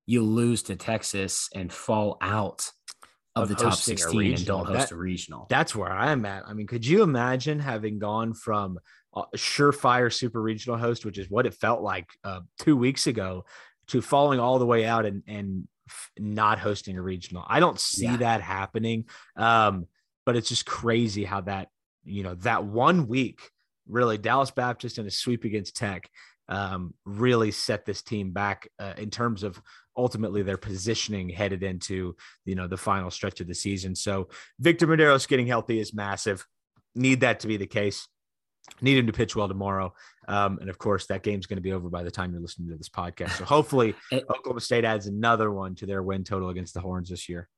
[0.06, 2.70] you lose to Texas and fall out
[3.36, 5.46] of, Of the top 16 and don't host That- a regional.
[5.48, 6.46] That's where I'm at.
[6.48, 8.78] I mean, could you imagine having gone from
[9.14, 13.44] a surefire super regional host, which is what it felt like uh, two weeks ago,
[13.88, 15.68] to falling all the way out and and
[16.18, 17.44] not hosting a regional?
[17.46, 18.16] I don't see Yeah.
[18.18, 19.04] that happening.
[19.36, 19.86] Um,
[20.26, 21.68] but it's just crazy how that
[22.04, 23.40] you know that one week
[23.90, 26.08] really Dallas Baptist and a sweep against Tech
[26.50, 29.60] um, really set this team back uh, in terms of
[29.96, 33.94] ultimately their positioning headed into you know the final stretch of the season.
[33.94, 34.28] So
[34.58, 36.44] Victor Mederos getting healthy is massive.
[36.94, 38.08] Need that to be the case.
[38.80, 39.94] Need him to pitch well tomorrow.
[40.28, 42.68] Um, and of course, that game's going to be over by the time you're listening
[42.68, 43.30] to this podcast.
[43.32, 47.08] So hopefully, It- Oklahoma State adds another one to their win total against the Horns
[47.08, 47.48] this year.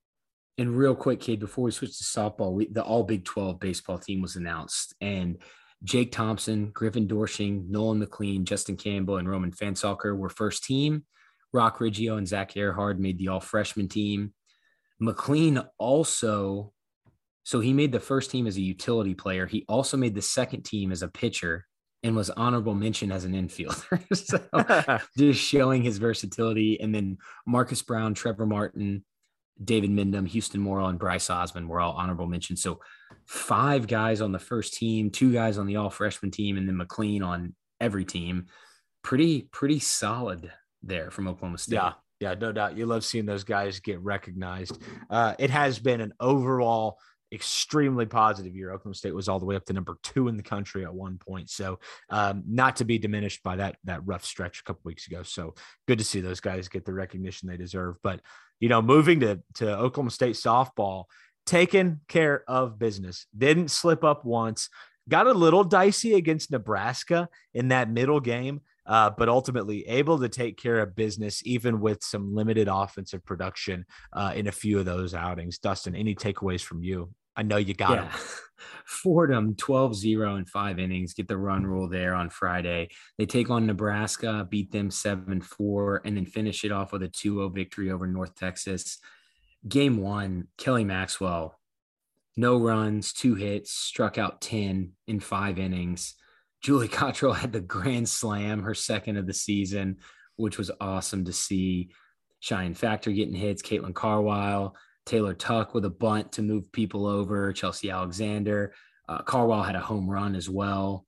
[0.59, 3.99] And real quick, Cade, before we switch to softball, we, the All Big 12 baseball
[3.99, 4.95] team was announced.
[5.01, 5.39] And
[5.85, 11.05] Jake Thompson, Griffin Doersching, Nolan McLean, Justin Campbell, and Roman Phansalkar were first team.
[11.53, 14.33] Roc Riggio and Zach Ehrhard made the all freshman team.
[15.01, 16.73] McLean also,
[17.43, 19.47] so he made the first team as a utility player.
[19.47, 21.67] He also made the second team as a pitcher
[22.05, 24.03] and was honorable mention as an infielder.
[24.17, 26.81] so just showing his versatility.
[26.81, 29.05] And then Marcus Brown, Trevor Martin,
[29.63, 32.63] David Mindham, Houston Morrill, and Bryce Osmond were all honorable mentions.
[32.63, 32.81] So
[33.27, 36.77] five guys on the first team, two guys on the all freshman team, and then
[36.77, 38.47] McLean on every team.
[39.03, 41.75] Pretty, pretty solid there from Oklahoma State.
[41.75, 42.77] Yeah, yeah, no doubt.
[42.77, 44.81] You love seeing those guys get recognized.
[45.11, 46.99] Uh, it has been an overall
[47.33, 48.71] extremely positive year.
[48.73, 51.19] Oklahoma State was all the way up to number two in the country at one
[51.19, 51.51] point.
[51.51, 51.79] So
[52.11, 55.23] um, not to be diminished by that that rough stretch a couple weeks ago.
[55.23, 55.55] So
[55.89, 57.97] good to see those guys get the recognition they deserve.
[58.03, 58.21] But
[58.61, 61.05] you know, moving to to Oklahoma State softball,
[61.47, 63.27] taking care of business.
[63.37, 64.69] Didn't slip up once.
[65.09, 70.29] Got a little dicey against Nebraska in that middle game uh, but ultimately able to
[70.29, 74.85] take care of business even with some limited offensive production uh, in a few of
[74.85, 75.59] those outings.
[75.59, 77.11] Dustin, any takeaways from you?
[77.37, 78.09] I know you got Yeah.
[78.09, 78.19] him.
[78.87, 82.89] Fordham 12 0 in five innings, get the run rule there on Friday.
[83.19, 87.09] They take on Nebraska, beat them 7 4, and then finish it off with a
[87.09, 88.99] 2 0 victory over North Texas.
[89.67, 91.59] Game one, Kelly Maxwell,
[92.37, 96.15] no runs, two hits, struck out 10 in five innings.
[96.63, 99.99] Julie Cottrell had the grand slam, her second of the season,
[100.37, 101.93] which was awesome to see.
[102.41, 104.75] Cheyenne Factor getting hits, Caitlin Carwile,
[105.07, 108.75] Taylor Tuck with a bunt to move people over, Chelsea Alexander.
[109.09, 111.07] Uh, Carwile had a home run as well.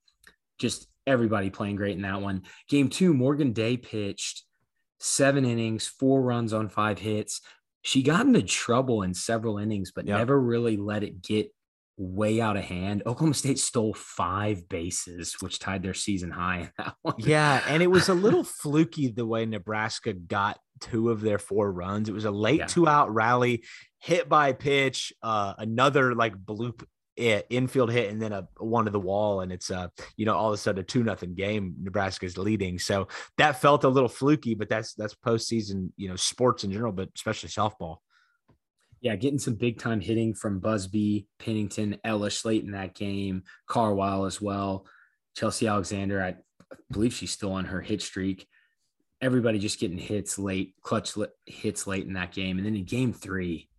[0.59, 2.43] Just everybody playing great in that one.
[2.67, 4.43] Game two, Morgan Day pitched
[4.99, 7.41] seven innings, four runs on five hits.
[7.83, 10.17] She got into trouble in several innings, but Yep.
[10.17, 11.51] never really let it get
[11.97, 13.03] way out of hand.
[13.05, 17.15] Oklahoma State stole five bases, which tied their season high in that one.
[17.19, 21.71] Yeah, and it was a little fluky the way Nebraska got two of their four
[21.71, 22.09] runs.
[22.09, 22.65] It was a late Yeah.
[22.67, 23.63] two out rally,
[23.99, 26.83] hit by pitch, uh, another like bloop
[27.15, 30.35] it, infield hit, and then a one to the wall, and it's uh you know
[30.35, 31.75] all of a sudden a two nothing game.
[31.81, 33.07] Nebraska's leading, so
[33.37, 37.09] that felt a little fluky, but that's that's postseason you know sports in general, but
[37.15, 37.97] especially softball.
[39.01, 44.25] yeah, getting some big time hitting from Busby, Pennington, Elish late in that game, Carwile
[44.25, 44.85] as well.
[45.37, 46.35] Chelsea Alexander, I
[46.91, 48.47] believe she's still on her hit streak.
[49.21, 52.57] Everybody just getting hits late, clutch li- hits late in that game.
[52.57, 53.69] And then in game three,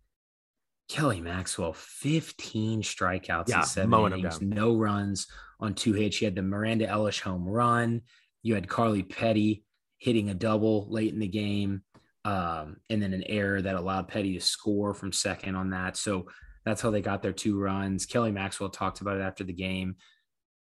[0.89, 5.27] Kelly Maxwell, 15 strikeouts Yeah, in seven innings, no runs
[5.59, 6.21] on two hits.
[6.21, 8.01] You had the Miranda Elish home run.
[8.41, 9.63] You had Carly Petty
[9.99, 11.81] hitting a double late in the game
[12.23, 15.97] um, and then an error that allowed Petty to score from second on that.
[15.97, 16.27] So
[16.65, 18.05] that's how they got their two runs.
[18.05, 19.95] Kelly Maxwell talked about it after the game.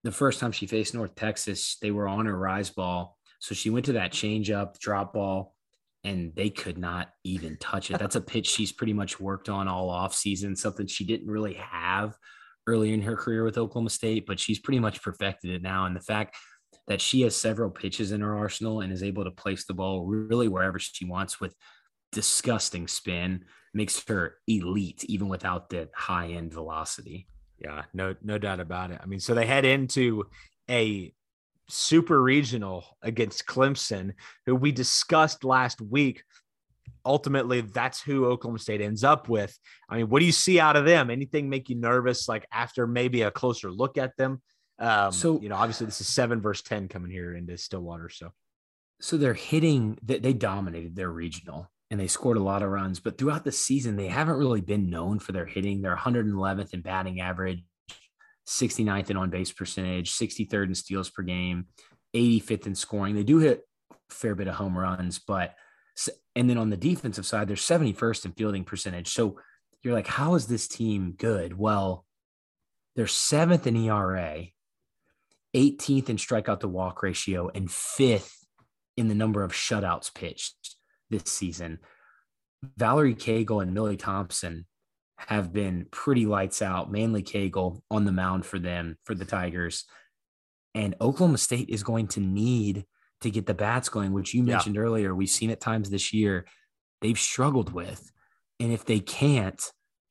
[0.04, 3.18] The first time she faced North Texas, they were on her rise ball.
[3.40, 5.54] So she went to that change up, drop ball,
[6.04, 7.98] and they could not even touch it.
[7.98, 11.54] That's a pitch she's pretty much worked on all off season, something she didn't really
[11.54, 12.16] have
[12.66, 15.86] early in her career with Oklahoma State, but she's pretty much perfected it now.
[15.86, 16.36] And the fact
[16.88, 20.06] that she has several pitches in her arsenal and is able to place the ball
[20.06, 21.54] really wherever she wants with
[22.12, 27.26] disgusting spin makes her elite even without the high end velocity.
[27.58, 29.00] Yeah, no, no doubt about it.
[29.02, 30.24] I mean, so they head into
[30.68, 31.12] a
[31.70, 34.12] super regional against Clemson,
[34.46, 36.22] who we discussed last week.
[37.04, 39.56] Ultimately, that's who Oklahoma State ends up with.
[39.88, 41.10] I mean, what do you see out of them?
[41.10, 42.28] Anything make you nervous?
[42.28, 44.42] Like after maybe a closer look at them.
[44.78, 48.08] Um, So- you know, obviously this is seven versus ten coming here into Stillwater.
[48.10, 48.32] So
[49.00, 53.00] So they're hitting they, they dominated their regional and they scored a lot of runs,
[53.00, 55.80] but throughout the season, they haven't really been known for their hitting.
[55.80, 57.64] They're 111th in batting average,
[58.50, 61.66] 69th in on base percentage, 63rd in steals per game,
[62.14, 63.14] 85th in scoring.
[63.14, 65.54] They do hit a fair bit of home runs, but
[66.34, 69.08] and then on the defensive side, they're 71st in fielding percentage.
[69.08, 69.38] So
[69.82, 71.56] you're like, how is this team good?
[71.56, 72.04] Well,
[72.96, 74.46] they're seventh in ERA,
[75.54, 78.46] 18th in strikeout to walk ratio, and fifth
[78.96, 80.76] in the number of shutouts pitched
[81.08, 81.78] this season.
[82.76, 84.66] Valerie Cagle and Millie Thompson
[85.28, 89.84] have been pretty lights out, mainly Cagle on the mound for them, for the Tigers.
[90.74, 92.84] And Oklahoma State is going to need
[93.20, 94.54] to get the bats going, which you Yeah.
[94.54, 95.14] mentioned earlier.
[95.14, 96.46] We've seen at times this year
[97.00, 98.10] they've struggled with.
[98.58, 99.60] And if they can't,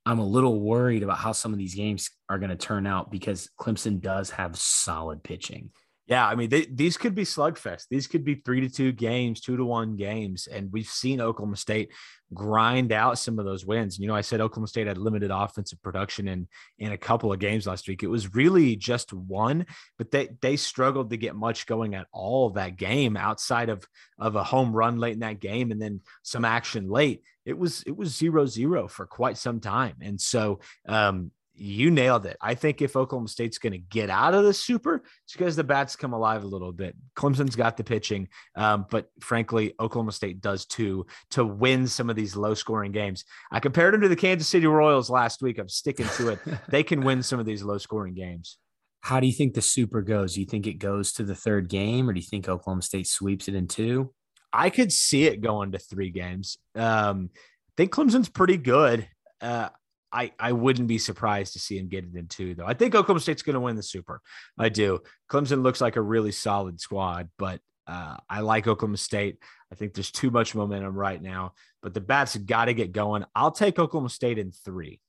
[0.05, 3.11] I'm a little worried about how some of these games are going to turn out
[3.11, 5.71] because Clemson does have solid pitching.
[6.09, 7.85] Yeah, I mean, they, these could be slugfest.
[7.87, 11.55] These could be three to two games, two to one games, and we've seen Oklahoma
[11.55, 11.91] State
[12.33, 13.99] grind out some of those wins.
[13.99, 16.47] You know, I said Oklahoma State had limited offensive production in
[16.79, 18.01] in a couple of games last week.
[18.01, 19.67] It was really just one,
[19.99, 23.87] but they they struggled to get much going at all that game outside of
[24.17, 27.21] of a home run late in that game and then some action late.
[27.45, 31.29] It was it was zero zero for quite some time, and so um,
[31.59, 32.37] you nailed it.
[32.41, 35.63] I think if Oklahoma State's going to get out of the super, it's because the
[35.63, 36.95] bats come alive a little bit.
[37.15, 42.15] Clemson's got the pitching, um, but frankly, Oklahoma State does too to win some of
[42.15, 43.25] these low scoring games.
[43.51, 45.57] I compared them to the Kansas City Royals last week.
[45.57, 46.39] I'm sticking to it.
[46.69, 48.57] they can win some of these low scoring games.
[49.01, 50.33] How do you think the super goes?
[50.33, 53.07] Do you think it goes to the third game or do you think Oklahoma State
[53.07, 54.13] sweeps it in two?
[54.51, 56.57] I could see it going to three games.
[56.75, 59.07] Um, I think Clemson's pretty good.
[59.41, 59.69] Uh,
[60.11, 62.65] I, I wouldn't be surprised to see him get it in two, though.
[62.65, 64.21] I think Oklahoma State's going to win the Super.
[64.57, 65.01] I do.
[65.31, 69.37] Clemson looks like a really solid squad, but uh, I like Oklahoma State.
[69.71, 73.25] I think there's too much momentum right now, but the bats got to get going.
[73.35, 74.99] I'll take Oklahoma State in three.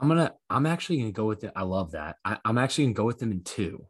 [0.00, 1.52] I'm gonna I'm actually gonna go with it.
[1.54, 2.16] I love that.
[2.24, 3.86] I, I'm actually gonna go with them in two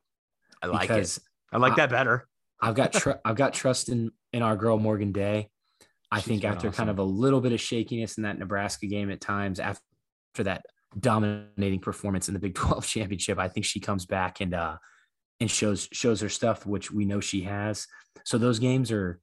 [0.63, 1.19] I like it.
[1.53, 2.29] I like I- that better.
[2.61, 5.51] I've got tr- I've got trust in in our girl Morgan Day.
[6.15, 9.11] I She's think after kind of a little bit of shakiness in that Nebraska game
[9.11, 9.81] at times, after
[10.45, 10.65] that
[10.99, 13.39] dominating performance in the Big 12 championship.
[13.39, 14.77] I think she comes back and uh
[15.41, 17.87] and shows shows her stuff, which we know she has.
[18.25, 19.21] So those games are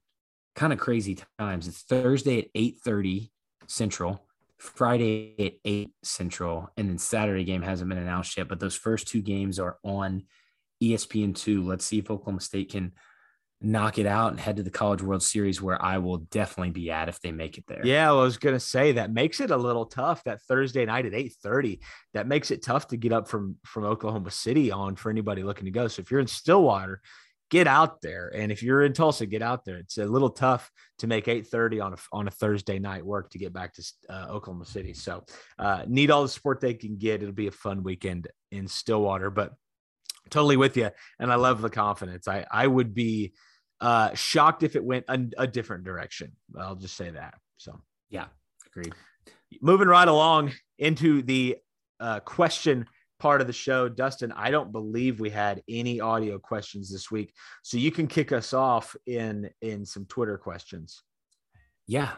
[0.56, 1.68] kind of crazy times.
[1.68, 3.32] It's Thursday at 8:30
[3.68, 4.28] Central,
[4.58, 8.50] Friday at 8 Central, and then Saturday game hasn't been announced yet.
[8.50, 10.24] But those first two games are on
[10.84, 11.66] ESPN2.
[11.66, 12.92] Let's see if Oklahoma State can
[13.64, 16.89] knock it out and head to the College World Series, where I will definitely be
[16.89, 17.86] at if they make it there.
[17.86, 20.24] Yeah, I was gonna say that makes it a little tough.
[20.24, 21.82] That Thursday night at eight thirty,
[22.14, 25.66] that makes it tough to get up from from Oklahoma City on for anybody looking
[25.66, 25.88] to go.
[25.88, 27.01] So if you're in Stillwater,
[27.51, 29.78] get out there, and if you're in Tulsa, get out there.
[29.78, 33.30] It's a little tough to make eight thirty on a on a Thursday night work
[33.32, 34.93] to get back to uh, Oklahoma City.
[34.93, 35.24] So
[35.59, 37.22] uh, need all the support they can get.
[37.22, 39.53] It'll be a fun weekend in Stillwater, but
[40.30, 40.89] totally with you,
[41.20, 42.28] and I love the confidence.
[42.28, 43.34] I I would be
[43.82, 46.32] uh, shocked if it went a, a different direction.
[46.57, 47.34] I'll just say that.
[47.57, 48.27] So, yeah,
[48.67, 48.93] agreed.
[49.61, 51.57] Moving right along into the
[51.99, 52.86] uh, question
[53.19, 54.32] part of the show, Dustin.
[54.32, 58.53] I don't believe we had any audio questions this week, so you can kick us
[58.53, 61.03] off in in some Twitter questions.
[61.88, 62.11] Yeah,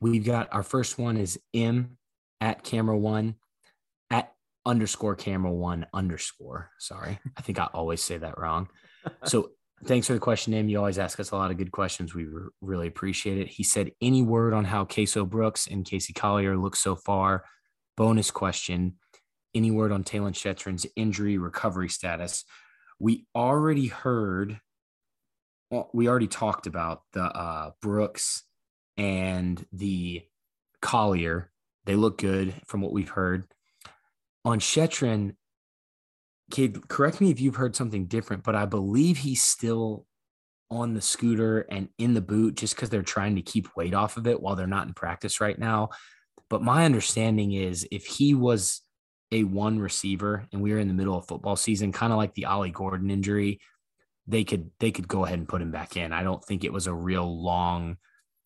[0.00, 1.98] we've got our first one is M
[2.40, 3.34] at camera one
[4.10, 4.32] at
[4.64, 6.70] underscore camera one underscore.
[6.78, 8.68] Sorry, I think I always say that wrong.
[9.24, 9.50] So
[9.84, 10.68] Thanks for the question, Name.
[10.68, 12.14] You always ask us a lot of good questions.
[12.14, 13.48] We re- really appreciate it.
[13.48, 17.44] He said, Any word on how Queso Brooks and Casey Collier look so far?
[17.96, 18.96] Bonus question
[19.54, 22.44] Any word on Talyn Shettron's injury recovery status?
[22.98, 24.58] We already heard,
[25.70, 28.44] well, we already talked about the uh, Brooks
[28.96, 30.22] and the
[30.80, 31.50] Collier.
[31.84, 33.44] They look good from what we've heard.
[34.44, 35.34] On Shettron,
[36.50, 40.06] Cade, correct me if you've heard something different, but I believe he's still
[40.70, 44.16] on the scooter and in the boot just because they're trying to keep weight off
[44.16, 45.90] of it while they're not in practice right now.
[46.48, 48.82] But my understanding is if he was
[49.32, 52.34] a one receiver and we were in the middle of football season, kind of like
[52.34, 53.60] the Ollie Gordon injury,
[54.28, 56.12] they could they could go ahead and put him back in.
[56.12, 57.96] I don't think it was a real long,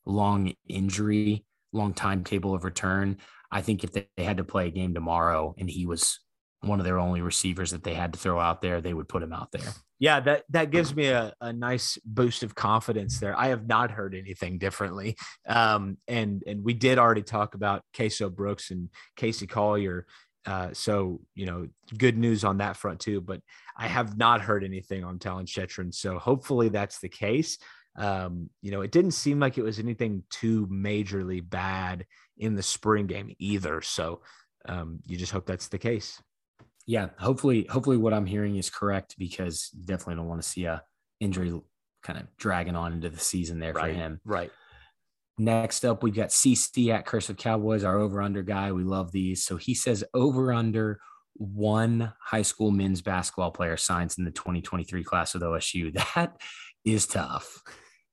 [0.06, 3.18] long injury, long timetable of return.
[3.50, 6.20] I think if they, they had to play a game tomorrow and he was
[6.62, 9.22] one of their only receivers that they had to throw out there, they would put
[9.22, 9.72] him out there.
[9.98, 13.38] Yeah, that that gives me a, a nice boost of confidence there.
[13.38, 15.16] I have not heard anything differently.
[15.46, 20.06] Um, and and we did already talk about Queso Brooks and Casey Collier.
[20.46, 23.20] Uh, so you know, good news on that front too.
[23.20, 23.42] But
[23.76, 25.94] I have not heard anything on Talyn Shettron.
[25.94, 27.58] So hopefully that's the case.
[27.96, 32.06] Um, you know, it didn't seem like it was anything too majorly bad
[32.38, 33.82] in the spring game either.
[33.82, 34.22] So
[34.66, 36.22] um, you just hope that's the case
[36.90, 40.82] yeah, hopefully, hopefully what I'm hearing is correct because definitely don't want to see a
[41.20, 41.52] injury
[42.02, 44.20] kind of dragging on into the season there right, for him.
[44.24, 44.50] Right.
[45.38, 48.72] Next up, we've got CC at Cursive Cowboys, our over under guy.
[48.72, 49.44] We love these.
[49.44, 50.98] So he says over under
[51.34, 55.94] one high school men's basketball player signs in the 2023 class of OSU.
[56.16, 56.40] That
[56.84, 57.62] is tough.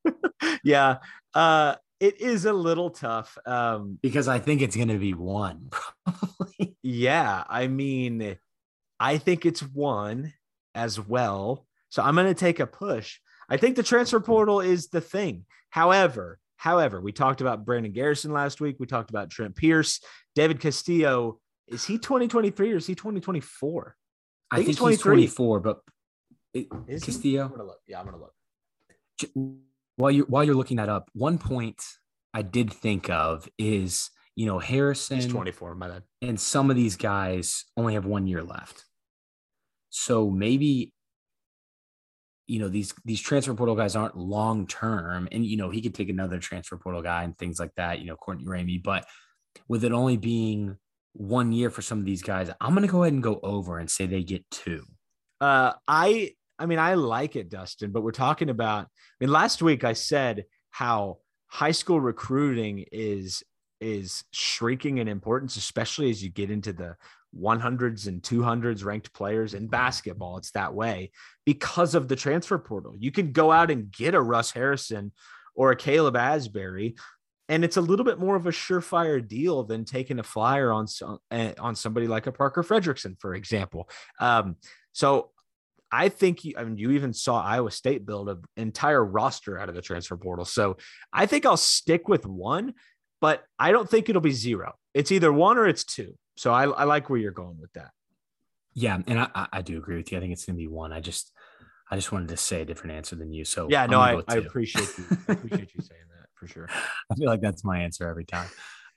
[0.64, 0.98] yeah.
[1.34, 3.40] Uh, it is a little tough.
[3.44, 5.72] Um, because I think it's going to be one.
[6.06, 6.78] Probably.
[6.84, 7.44] Yeah.
[7.50, 8.38] I mean,
[9.00, 10.34] I think it's one
[10.76, 11.66] as well.
[11.90, 13.20] So I'm going to take a push.
[13.50, 15.46] I think the transfer portal is the thing.
[15.70, 18.78] However, however, we talked about Brandon Garrison last week.
[18.80, 20.02] We talked about Trent Pierce,
[20.36, 21.40] David Castillo.
[21.68, 23.96] Is he 2023 or is he 2024?
[24.50, 25.80] I, I think, think he's 24, but
[26.54, 27.46] it, is Castillo.
[27.46, 27.80] I'm gonna look.
[27.88, 28.34] Yeah, I'm gonna look.
[29.98, 31.84] While you're while you're looking that up, one point
[32.34, 35.18] I did think of is you know Harrison.
[35.18, 35.76] He's 24.
[35.76, 36.04] My bad.
[36.22, 38.86] And some of these guys only have one year left.
[39.98, 40.94] So maybe
[42.46, 45.96] you know these these transfer portal guys aren't long term, and you know he could
[45.96, 48.00] take another transfer portal guy and things like that.
[48.00, 49.06] You know Courtney Ramey, but
[49.68, 50.78] with it only being
[51.14, 53.80] one year for some of these guys, I'm going to go ahead and go over
[53.80, 54.84] and say they get two.
[55.42, 58.86] Uh, I I mean I like it, Dustin, but we're talking about.
[58.86, 58.88] I
[59.20, 61.18] mean, last week I said how
[61.48, 63.44] high school recruiting is
[63.82, 66.96] is shrinking in importance, especially as you get into the
[67.40, 70.38] 100s and 200s ranked players in basketball.
[70.38, 71.12] It's that way
[71.46, 72.96] because of the transfer portal.
[72.98, 75.12] You can go out and get a Russ Harrison
[75.56, 76.96] or a Caleb Asbury,
[77.50, 80.88] and it's a little bit more of a surefire deal than taking a flyer on
[81.32, 83.90] eh, on somebody like a Parker Friedrichsen, for example.
[84.20, 84.58] Um,
[84.92, 85.32] so
[85.92, 89.70] I think you, I mean, you even saw Iowa State build an entire roster out
[89.70, 90.46] of the transfer portal.
[90.46, 90.78] So
[91.14, 92.74] I think I'll stick with one,
[93.22, 94.74] but I don't think it'll be zero.
[94.94, 96.16] It's either one or it's two.
[96.38, 97.92] So I, I like where you're going with that.
[98.74, 100.18] Yeah, and I, I do agree with you.
[100.18, 100.94] I think it's gonna be one.
[100.94, 101.32] I just
[101.90, 103.44] I just wanted to say a different answer than you.
[103.44, 105.06] So yeah, no, I, I appreciate you.
[105.28, 106.70] I appreciate you saying that for sure.
[107.12, 108.48] I feel like that's my answer every time.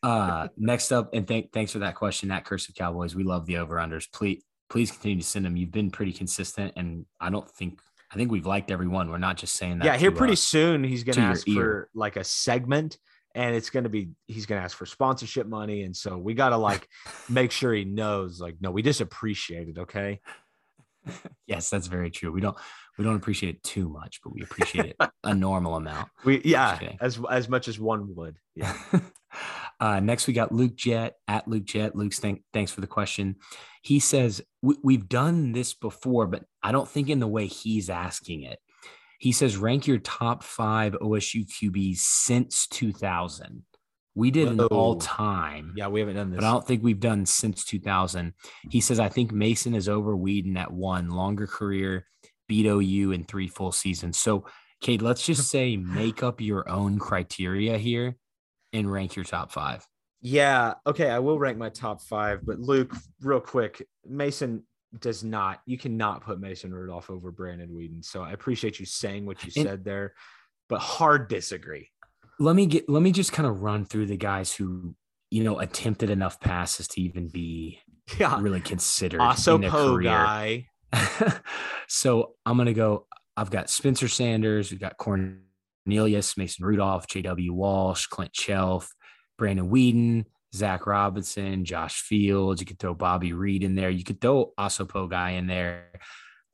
[0.02, 3.14] Uh, next up, and thank thanks for that question, That Cursive Cowboys.
[3.14, 4.06] We love the over unders.
[4.12, 5.56] Please please continue to send them.
[5.56, 7.80] You've been pretty consistent, and I don't think
[8.10, 9.10] I think we've liked everyone.
[9.10, 9.84] We're not just saying that.
[9.84, 11.54] yeah, here to, pretty uh, soon he's gonna ask ear.
[11.54, 12.98] for like a segment,
[13.34, 16.88] and it's gonna be he's gonna ask for sponsorship money, and so we gotta like
[17.28, 19.78] make sure he knows like no, we just appreciate it.
[19.78, 20.20] Okay.
[21.46, 22.32] yes, that's very true.
[22.32, 22.56] We don't
[22.98, 26.08] we don't appreciate it too much, but we appreciate it a normal amount.
[26.24, 28.36] We yeah, as as much as one would.
[28.54, 28.76] Yeah.
[29.80, 31.96] uh, next, we got Luke Jet at Luke Jet.
[31.96, 33.36] Luke's thank, thanks for the question.
[33.82, 37.88] He says we, we've done this before, but I don't think in the way he's
[37.88, 38.58] asking it.
[39.20, 43.62] He says rank your top five OSU QBs since 2000.
[44.14, 45.74] We did an all time.
[45.76, 46.40] Yeah, we haven't done this.
[46.40, 48.32] But I don't think we've done since 2000.
[48.70, 52.06] He says, I think Mason is over Weeden at one longer career,
[52.48, 54.18] beat OU in three full seasons.
[54.18, 54.46] So,
[54.80, 58.16] Cade, let's just say make up your own criteria here
[58.72, 59.86] and rank your top five.
[60.22, 60.74] Yeah.
[60.86, 61.10] Okay.
[61.10, 64.62] I will rank my top five, but Luke, real quick, Mason
[64.98, 68.04] does not, you cannot put Mason Rudolph over Brandon Weeden.
[68.04, 70.14] So I appreciate you saying what you And- said there,
[70.68, 71.88] but hard disagree.
[72.38, 74.94] Let me get let me just kind of run through the guys who,
[75.30, 77.80] you know, attempted enough passes to even be
[78.18, 78.40] Yeah.
[78.40, 80.10] really considered Also, in their Poe career.
[80.10, 80.66] guy.
[81.88, 83.06] so I'm gonna go.
[83.36, 87.52] I've got Spencer Sanders, we've got Cornelius, Mason Rudolph, J.W.
[87.54, 88.90] Walsh, Clint Chelf,
[89.38, 90.24] Brandon Weeden,
[90.54, 92.60] Zac Robinson, Josh Fields.
[92.60, 93.90] You could throw Bobby Reid in there.
[93.90, 95.88] You could throw Asopo guy in there.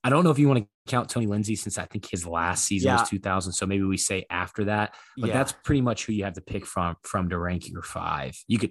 [0.04, 2.64] I don't know if you want to count Tony Lindsay since I think his last
[2.64, 3.00] season Yeah.
[3.00, 3.52] was 2000.
[3.52, 4.94] So maybe we say after that.
[5.16, 5.34] But Yeah.
[5.34, 8.36] that's pretty much who you have to pick from from to rank your five.
[8.46, 8.70] You could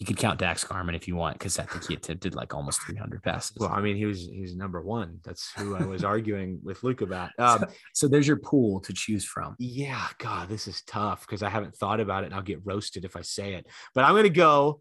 [0.00, 2.80] you could count Dax Carmen if you want because I think he attempted like almost
[2.84, 3.58] 300 passes.
[3.60, 5.20] Well, I mean, he was he's number one.
[5.22, 7.30] That's who I was arguing with Luke about.
[7.38, 9.56] Um, so there's your pool to choose from.
[9.58, 13.04] yeah, God, this is tough because I haven't thought about it, and I'll get roasted
[13.04, 13.66] if I say it.
[13.94, 14.80] But I'm gonna go.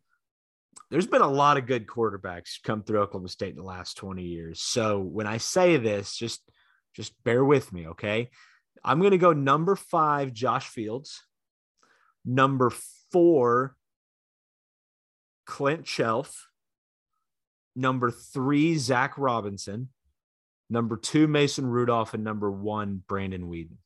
[0.90, 4.24] There's been a lot of good quarterbacks come through Oklahoma State in the last 20
[4.24, 4.62] years.
[4.62, 6.42] So when I say this, just
[6.96, 8.30] just bear with me, okay?
[8.86, 11.22] I'm gonna go number five, Josh Fields.
[12.24, 12.72] Number
[13.12, 13.76] four,
[15.50, 16.48] Clint Chelf.
[17.76, 19.90] Number three, Zac Robinson.
[20.70, 23.78] Number two, Mason Rudolph, and number one, Brandon Weeden.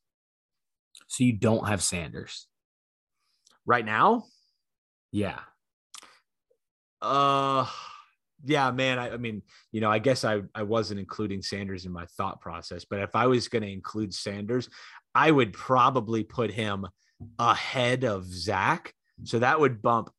[1.07, 2.47] So you don't have Sanders.
[3.66, 4.26] Right now,
[5.14, 5.39] Yeah.
[7.01, 7.66] uh,
[8.43, 8.99] yeah, man.
[8.99, 9.41] I, I mean,
[9.72, 13.16] you know, I guess I I wasn't including Sanders in my thought process, but if
[13.16, 14.70] I was going to include Sanders,
[15.16, 16.86] I would probably put him
[17.39, 18.93] ahead of Zac.
[19.24, 20.09] So that would bump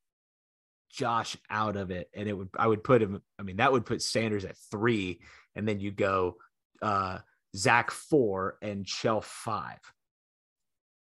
[0.94, 3.20] Josh out of it, and it would I would put him.
[3.38, 5.20] I mean, that would put Sanders at three,
[5.54, 6.36] and then you go
[6.82, 7.18] uh,
[7.56, 9.80] Zac four and Chelf five.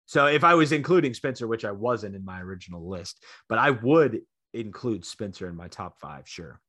[0.05, 3.71] So if I was including Spencer, which I wasn't in my original list, but I
[3.71, 4.21] would
[4.53, 6.59] include Spencer in my top five, sure.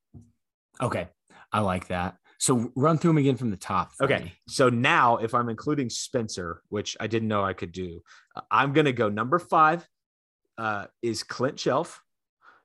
[0.80, 1.08] Okay.
[1.52, 2.16] I like that.
[2.38, 3.92] So run through them again from the top.
[4.00, 4.24] Okay.
[4.24, 4.32] me.
[4.48, 8.02] So now, if I'm including Spencer, which I didn't know I could do,
[8.36, 9.86] uh, I'm going to go number five
[10.58, 12.02] uh, is Clint Chelf.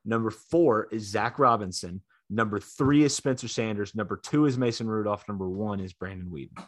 [0.06, 2.02] Number four is Zac Robinson.
[2.30, 3.96] Number three is Spencer Sanders.
[3.96, 5.28] Number two is Mason Rudolph.
[5.28, 6.64] Number one is Brandon Weeden.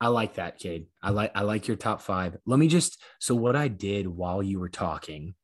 [0.00, 0.86] I like that, Cade.
[1.02, 2.36] I like I like your top five.
[2.46, 5.34] Let me just so what I did while you were talking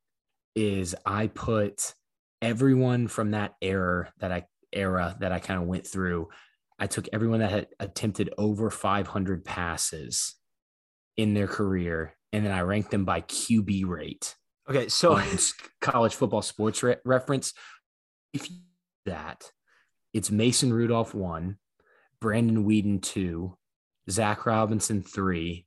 [0.54, 1.94] is I put
[2.42, 6.28] everyone from that era that I era that I kind of went through.
[6.78, 10.34] I took everyone that had attempted over 500 passes
[11.16, 14.34] in their career, and then I ranked them by QB rate.
[14.70, 14.88] Okay.
[14.88, 15.20] So,
[15.80, 17.52] college football sports re- reference.
[18.32, 18.56] If you
[19.04, 19.50] do that,
[20.12, 21.58] it's Mason Rudolph one,
[22.20, 23.56] Brandon Weeden two,
[24.08, 25.66] Zac Robinson three,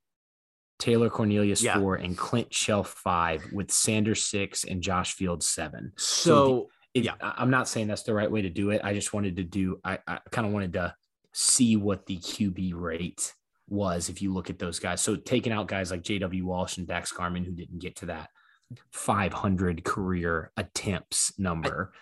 [0.80, 1.78] Taylor Cornelius Yeah.
[1.80, 5.92] four, and Clint Chelf five, with Sanders six and Josh Fields seven.
[5.98, 7.16] so It- Yeah.
[7.22, 8.82] I'm not saying that's the right way to do it.
[8.84, 9.80] I just wanted to do.
[9.84, 10.96] I, I kind of wanted to
[11.34, 13.34] see what the QB rate
[13.68, 15.02] was if you look at those guys.
[15.02, 16.46] So taking out guys like J.W.
[16.46, 18.30] Walsh and Dax Carmen who didn't get to that
[18.92, 21.94] 500 career attempts number.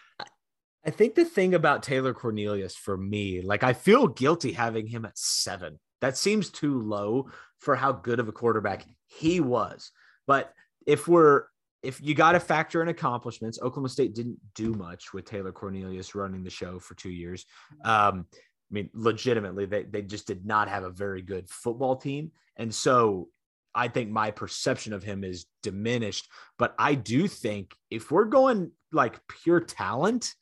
[0.85, 5.05] I think the thing about Taylor Cornelius for me, like I feel guilty having him
[5.05, 5.79] at seven.
[6.01, 9.91] That seems too low for how good of a quarterback he was.
[10.25, 10.53] But
[10.87, 11.43] if we're
[11.83, 16.13] if you got to factor in accomplishments, Oklahoma State didn't do much with Taylor Cornelius
[16.13, 17.45] running the show for two years.
[17.83, 22.31] Um, I mean, legitimately, they they just did not have a very good football team,
[22.55, 23.29] and so
[23.73, 26.27] I think my perception of him is diminished.
[26.57, 30.33] But I do think if we're going like pure talent,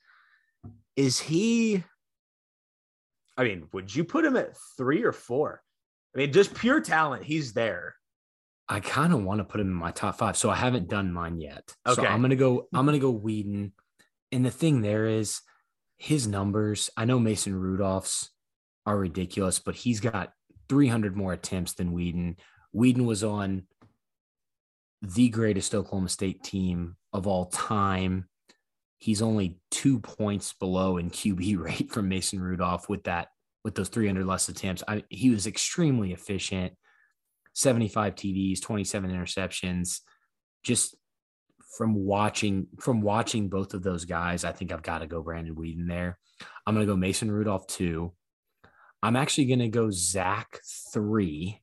[0.96, 1.84] is he?
[3.38, 5.62] I mean, would you put him at three or four?
[6.14, 7.96] I mean, just pure talent, he's there.
[8.68, 10.38] I kind of want to put him in my top five.
[10.38, 11.74] So I haven't done mine yet.
[11.88, 12.08] So Okay.
[12.08, 13.72] I'm gonna go, I'm gonna go Weeden.
[14.32, 15.42] And the thing there is
[15.98, 16.90] his numbers.
[16.96, 18.30] I know Mason Rudolph's
[18.86, 20.34] are ridiculous, but he's got
[20.68, 22.38] 300 more attempts than Weeden.
[22.76, 23.64] Weeden was on
[25.02, 28.28] the greatest Oklahoma State team of all time.
[28.98, 33.30] He's only two points below in QB rate from Mason Rudolph with that
[33.64, 34.84] with those 300 less attempts.
[34.88, 36.74] I, he was extremely efficient.
[37.54, 40.00] 75 TDs, 27 interceptions.
[40.64, 40.96] Just
[41.78, 45.56] from watching from watching both of those guys, I think I've got to go Brandon
[45.56, 46.18] Weeden there.
[46.66, 48.14] I'm going to go Mason Rudolph two.
[49.02, 50.60] I'm actually going to go Zac
[50.94, 51.62] three.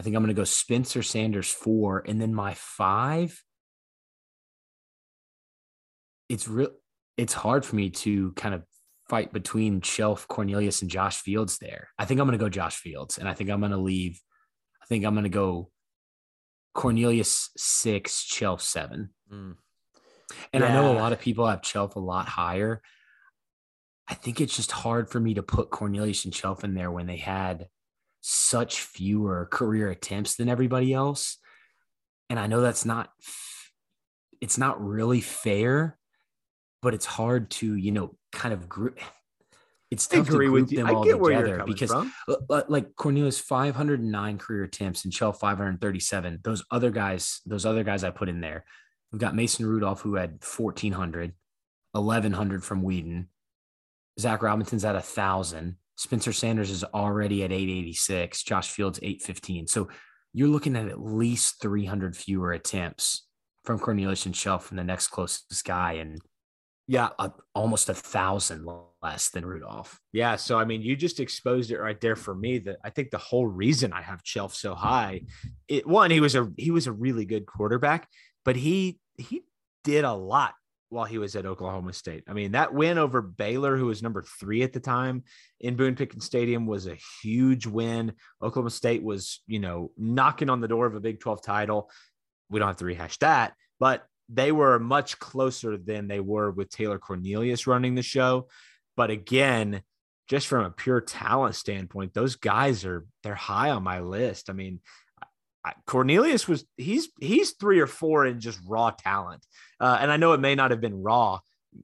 [0.00, 3.38] I think I'm going to go Spencer Sanders four, and then my five.
[6.30, 6.70] It's real.
[7.18, 8.62] It's hard for me to kind of
[9.10, 11.88] fight between Chelf Cornelius and Josh Fields there.
[11.98, 14.18] I think I'm going to go Josh Fields, and I think I'm going to leave.
[14.82, 15.70] I think I'm going to go
[16.72, 19.10] Cornelius six, Chelf seven.
[19.30, 19.56] Mm.
[20.54, 22.80] And I know a lot of people have Chelf a lot higher.
[24.08, 27.06] I think it's just hard for me to put Cornelius and Chelf in there when
[27.06, 27.66] they had
[28.20, 31.38] such fewer career attempts than everybody else.
[32.28, 33.10] And I know that's not
[34.40, 35.98] it's not really fair,
[36.82, 38.98] but it's hard to, you know, kind of group
[39.90, 42.12] it's tough to agree group with them all get where you're together because from.
[42.28, 46.40] L- l- like Cornelius 509 career attempts and Chelf 537.
[46.44, 48.64] Those other guys, those other guys I put in there.
[49.10, 51.32] We've got Mason Rudolph who had 1400,
[51.92, 53.26] 1100 from Weeden.
[54.20, 55.76] Zac Robinson's at a thousand.
[56.00, 58.42] Spencer Sanders is already at 886.
[58.42, 59.66] Josh Fields 815.
[59.66, 59.90] So
[60.32, 63.26] you're looking at at least 300 fewer attempts
[63.64, 66.18] from Cornelius and Chelf from the next closest guy, and
[66.88, 68.66] Yeah, a, almost a thousand
[69.02, 70.00] less than Rudolph.
[70.14, 72.60] Yeah, so I mean, you just exposed it right there for me.
[72.60, 75.24] That I think the whole reason I have Chelf so high,
[75.68, 78.08] it one he was a he was a really good quarterback,
[78.46, 79.42] but he he
[79.84, 80.54] did a lot
[80.90, 82.24] while he was at Oklahoma State.
[82.28, 85.24] I mean, that win over Baylor, who was number three at the time
[85.60, 88.12] in Boone Pickens Stadium, was a huge win.
[88.42, 91.90] Oklahoma State was, you know, knocking on the door of a Big 12 title.
[92.50, 96.70] We don't have to rehash that, but they were much closer than they were with
[96.70, 98.48] Taylor Cornelius running the show.
[98.96, 99.82] But again,
[100.28, 104.50] just from a pure talent standpoint, those guys are they're high on my list.
[104.50, 104.80] I mean,
[105.86, 109.44] Cornelius was he's he's three or four in just raw talent,
[109.78, 111.40] uh, and I know it may not have been raw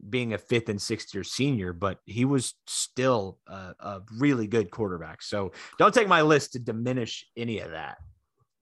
[0.08, 4.70] being a fifth and sixth year senior, but he was still a, a really good
[4.70, 5.22] quarterback.
[5.22, 7.98] So don't take my list to diminish any of that.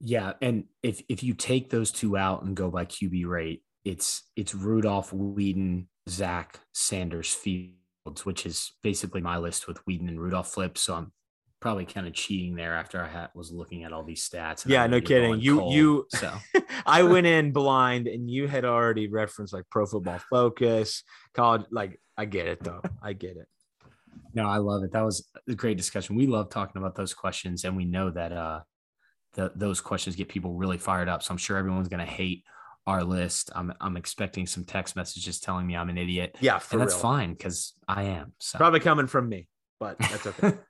[0.01, 4.25] Yeah, and if if you take those two out and go by QB rate, it's
[4.37, 10.53] it's Rudolph, Weeden, Zac, Sanders, Fields, which is basically my list with Weeden and Rudolph
[10.53, 10.79] flipped.
[10.79, 11.13] So I'm
[11.65, 14.67] probably kind of cheating there after I had, was looking at all these stats.
[14.67, 15.41] Yeah, no kidding.
[15.41, 16.31] You- cold, you- so
[16.87, 21.63] I went in blind, and you had already referenced like Pro Football Focus, college.
[21.71, 22.83] Like I get it though.
[23.03, 23.49] I get it.
[24.35, 24.93] no, I love it.
[24.93, 26.17] That was a great discussion.
[26.17, 28.61] We love talking about those questions, and we know that uh,
[29.33, 31.23] the, those questions get people really fired up.
[31.23, 32.45] So I'm sure everyone's going to hate
[32.87, 33.51] our list.
[33.55, 36.37] I'm I'm expecting some text messages telling me I'm an idiot.
[36.41, 37.01] Yeah, for and that's real.
[37.05, 38.35] fine because I am.
[38.39, 39.49] So Probably coming from me,
[39.81, 40.53] but that's okay.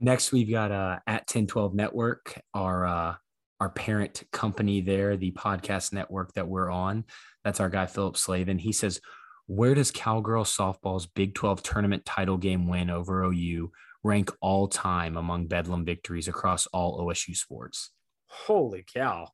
[0.00, 3.14] Next, we've got uh, at 1012 Network, our uh,
[3.60, 7.04] our parent company there, the podcast network that we're on.
[7.44, 8.58] That's our guy Philip Slavin.
[8.58, 9.00] He says,
[9.46, 15.16] "Where does Cowgirl softball's Big 12 tournament title game win over OU rank all time
[15.16, 17.90] among Bedlam victories across all OSU sports?"
[18.26, 19.28] Holy cow.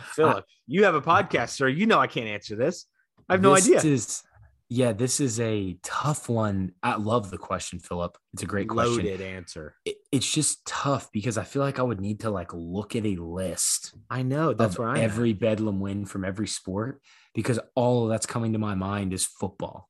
[0.00, 1.68] Philip, you have a podcast, sir.
[1.68, 2.86] You know I can't answer this.
[3.28, 3.92] I have no This idea.
[3.92, 4.22] Is,
[4.68, 6.72] yeah, this is a tough one.
[6.82, 8.18] I love the question, Philip.
[8.32, 8.96] It's a great question.
[8.96, 9.76] Loaded answer.
[9.84, 13.04] It- it's just tough because I feel like I would need to like look at
[13.04, 14.54] a list I know.
[14.54, 17.02] That's where I'm every bedlam win from every sport
[17.34, 19.88] because all that's coming to my mind is football.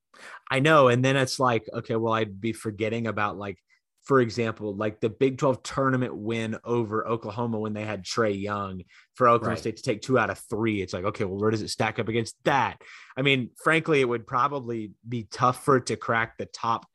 [0.50, 0.88] I know.
[0.88, 3.58] And then it's like, okay, well, I'd be forgetting about like,
[4.06, 8.82] for example, like the Big 12 tournament win over Oklahoma when they had Trae Young
[9.14, 9.58] for Oklahoma Right.
[9.58, 10.80] State to take two out of three.
[10.80, 12.80] It's like, okay, well, where does it stack up against that?
[13.16, 16.86] I mean, frankly, it would probably be tough for it to crack the top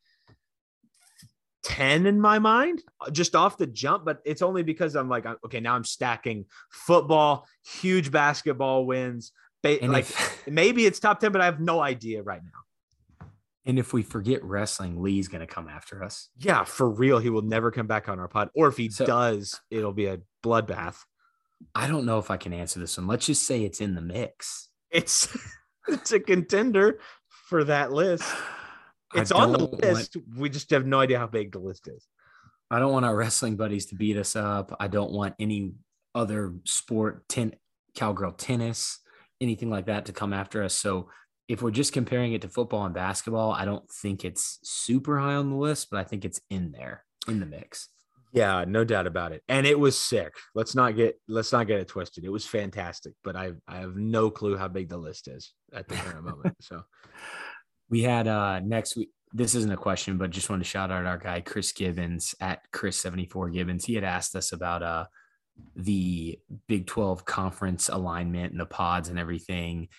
[1.63, 5.25] 10 in my mind uh, just off the jump, but it's only because I'm like,
[5.45, 9.33] okay, now I'm stacking football, huge basketball wins.
[9.63, 12.61] Ba- like if, maybe it's top 10, but I have no idea right now.
[13.65, 16.29] And if we forget wrestling, Lee's going to come after us.
[16.37, 17.19] Yeah, for real.
[17.19, 18.49] He will never come back on our pod.
[18.55, 20.97] Or if he So- does, it'll be a bloodbath.
[21.75, 23.05] I don't know if I can answer this one.
[23.07, 24.69] Let's just say it's in the mix.
[24.89, 25.27] It's
[25.87, 26.99] it's a contender
[27.49, 28.23] for that list.
[29.13, 30.17] It's on the don't want- list.
[30.35, 32.07] We just have no idea how big the list is.
[32.71, 34.75] I don't want our wrestling buddies to beat us up.
[34.79, 35.73] I don't want any
[36.15, 37.53] other sport, ten,
[37.95, 38.99] cowgirl tennis,
[39.41, 40.73] anything like that to come after us.
[40.73, 41.09] So
[41.51, 45.33] if we're just comparing it to football and basketball, I don't think it's super high
[45.33, 47.89] on the list, but I think it's in there in the mix.
[48.31, 49.43] Yeah, no doubt about it.
[49.49, 50.33] And it was sick.
[50.55, 52.23] Let's not get let's not get it twisted.
[52.23, 55.89] It was fantastic, but I I have no clue how big the list is at
[55.89, 56.55] the current moment.
[56.61, 56.83] So
[57.89, 59.09] we had uh next week.
[59.33, 62.61] This isn't a question, but just wanted to shout out our guy Chris Gibbons at
[62.71, 63.83] Chris74 Gibbons.
[63.83, 65.05] He had asked us about uh
[65.75, 69.89] the Big 12 conference alignment and the pods and everything.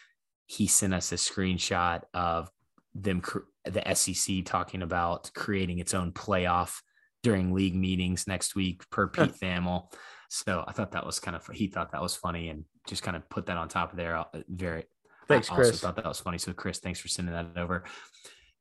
[0.52, 2.50] He sent us a screenshot of
[2.94, 3.22] them
[3.64, 6.80] the SEC talking about creating its own playoff
[7.22, 9.92] during league meetings next week per Pete Thamel.
[10.28, 13.16] So I thought that was kind of he thought that was funny and just kind
[13.16, 14.16] of put that on top of there.
[14.16, 14.84] Uh, very
[15.28, 15.68] thanks, I Chris.
[15.68, 16.38] Also thought that was funny.
[16.38, 17.84] So Chris, thanks for sending that over.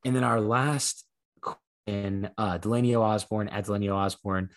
[0.06, 1.06] And then our last
[1.88, 4.50] in uh, Delaney Osborne at Delaney Osborne.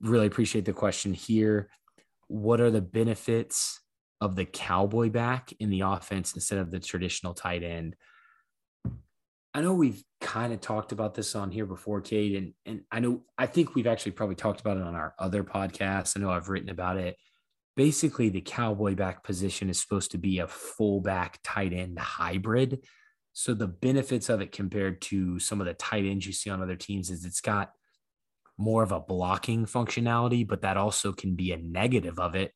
[0.00, 1.68] Really appreciate the question here.
[2.28, 3.80] What are the benefits
[4.20, 7.96] of the cowboy back in the offense instead of the traditional tight end?
[9.54, 13.00] I know we've kind of talked about this on here before, Cade, and and I
[13.00, 16.14] know I think we've actually probably talked about it on our other podcasts.
[16.14, 17.16] I know I've written about it.
[17.74, 22.84] Basically, the cowboy back position is supposed to be a fullback tight end hybrid.
[23.32, 26.62] So the benefits of it compared to some of the tight ends you see on
[26.62, 27.70] other teams is it's got
[28.58, 32.52] more of a blocking functionality, but that also can be a negative of it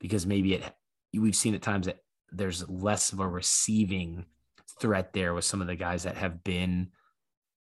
[0.00, 0.74] because maybe it
[1.20, 1.98] we've seen at times that
[2.32, 4.26] there's less of a receiving
[4.80, 6.88] threat there with some of the guys that have been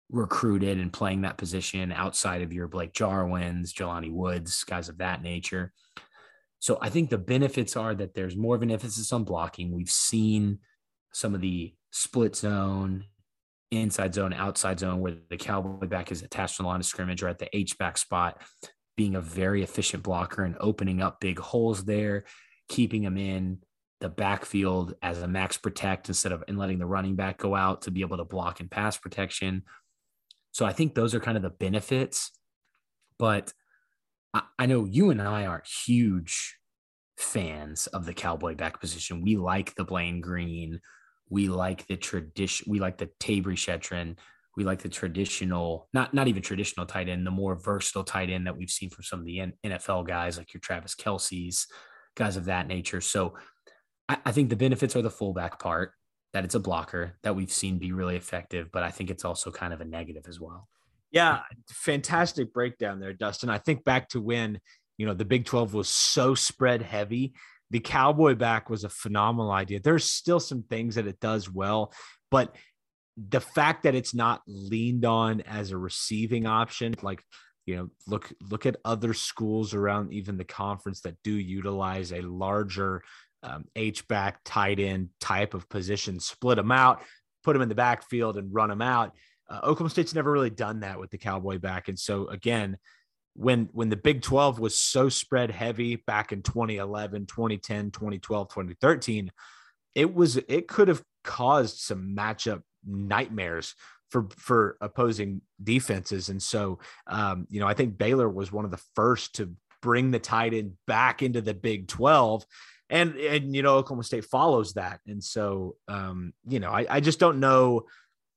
[0.10, 5.22] recruited and playing that position outside of your Blake Jarwins, Jelani Woods, guys of that
[5.22, 5.74] nature.
[6.60, 9.72] So I think the benefits are that there's more of an emphasis on blocking.
[9.72, 10.60] We've seen
[11.14, 13.06] some of the split zone,
[13.72, 17.24] inside zone, outside zone, where the cowboy back is attached to the line of scrimmage
[17.24, 18.42] or at the H back spot,
[18.98, 22.26] being a very efficient blocker and opening up big holes there,
[22.68, 23.60] keeping them in,
[24.02, 27.84] the backfield as a max protect instead of and letting the running back go out
[27.84, 29.64] to be able to block and pass protection.
[30.52, 32.32] So I think those are kind of the benefits.
[33.18, 33.54] But
[34.34, 36.58] I, I know you and I aren't huge
[37.18, 39.22] fans of the cowboy back position.
[39.22, 40.82] We like the Blaine Green.
[41.30, 42.70] We like the tradition.
[42.70, 44.18] We like the Talyn Shettron.
[44.58, 48.48] We like the traditional, not not even traditional tight end, the more versatile tight end
[48.48, 51.68] that we've seen from some of the NFL guys, like your Travis Kelce's,
[52.16, 53.02] guys of that nature.
[53.02, 53.36] So
[54.10, 55.92] I, I think the benefits are the fullback part
[56.34, 59.52] that it's a blocker that we've seen be really effective, but I think it's also
[59.52, 60.68] kind of a negative as well.
[61.12, 63.50] Yeah, fantastic breakdown there, Dustin.
[63.50, 64.60] I think back to when,
[64.98, 67.34] you know, the Big 12 was so spread heavy.
[67.72, 69.80] The cowboy back was a phenomenal idea.
[69.80, 71.94] There's still some things that it does well,
[72.30, 72.54] but
[73.18, 77.24] the fact that it's not leaned on as a receiving option, like
[77.66, 82.22] you know, look look at other schools around even the conference that do utilize a
[82.22, 83.04] larger
[83.44, 87.02] um, H back tight end type of position, split them out,
[87.44, 89.14] put them in the backfield and run them out.
[89.50, 91.88] Uh, Oklahoma State's never really done that with the cowboy back.
[91.88, 92.78] And so again,
[93.36, 99.32] when when the Big 12 was so spread heavy back in 2011, 2010, 2012, 2013,
[99.94, 103.76] it was it could have caused some matchup nightmares
[104.16, 106.30] for for opposing defenses.
[106.30, 109.52] And so um, you know, I think Baylor was one of the first to
[109.82, 112.46] bring the tight end back into the Big 12
[112.90, 117.00] and and you know Oklahoma State follows that, and so um, you know I, I
[117.00, 117.86] just don't know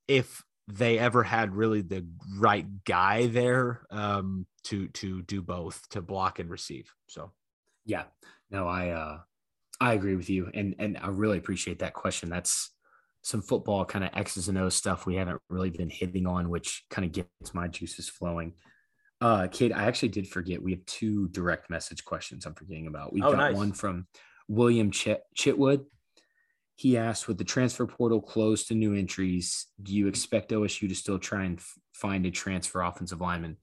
[0.06, 2.06] if they ever had really the
[2.36, 6.90] right guy there um, to to do both to block and receive.
[7.08, 7.32] So
[7.84, 8.04] yeah,
[8.50, 9.18] no, I uh,
[9.80, 12.30] I agree with you, and and I really appreciate that question.
[12.30, 12.70] That's
[13.22, 16.84] some football kind of X's and O's stuff we haven't really been hitting on, which
[16.90, 18.54] kind of gets my juices flowing.
[19.20, 23.12] Uh, Cade, I actually did forget we have two direct message questions I'm forgetting about.
[23.12, 23.56] We've oh, got nice.
[23.56, 24.06] one from
[24.48, 25.84] William Chit- Chitwood.
[26.76, 30.94] He asked, with the transfer portal closed to new entries, do you expect OSU to
[30.94, 33.56] still try and f- find a transfer offensive lineman?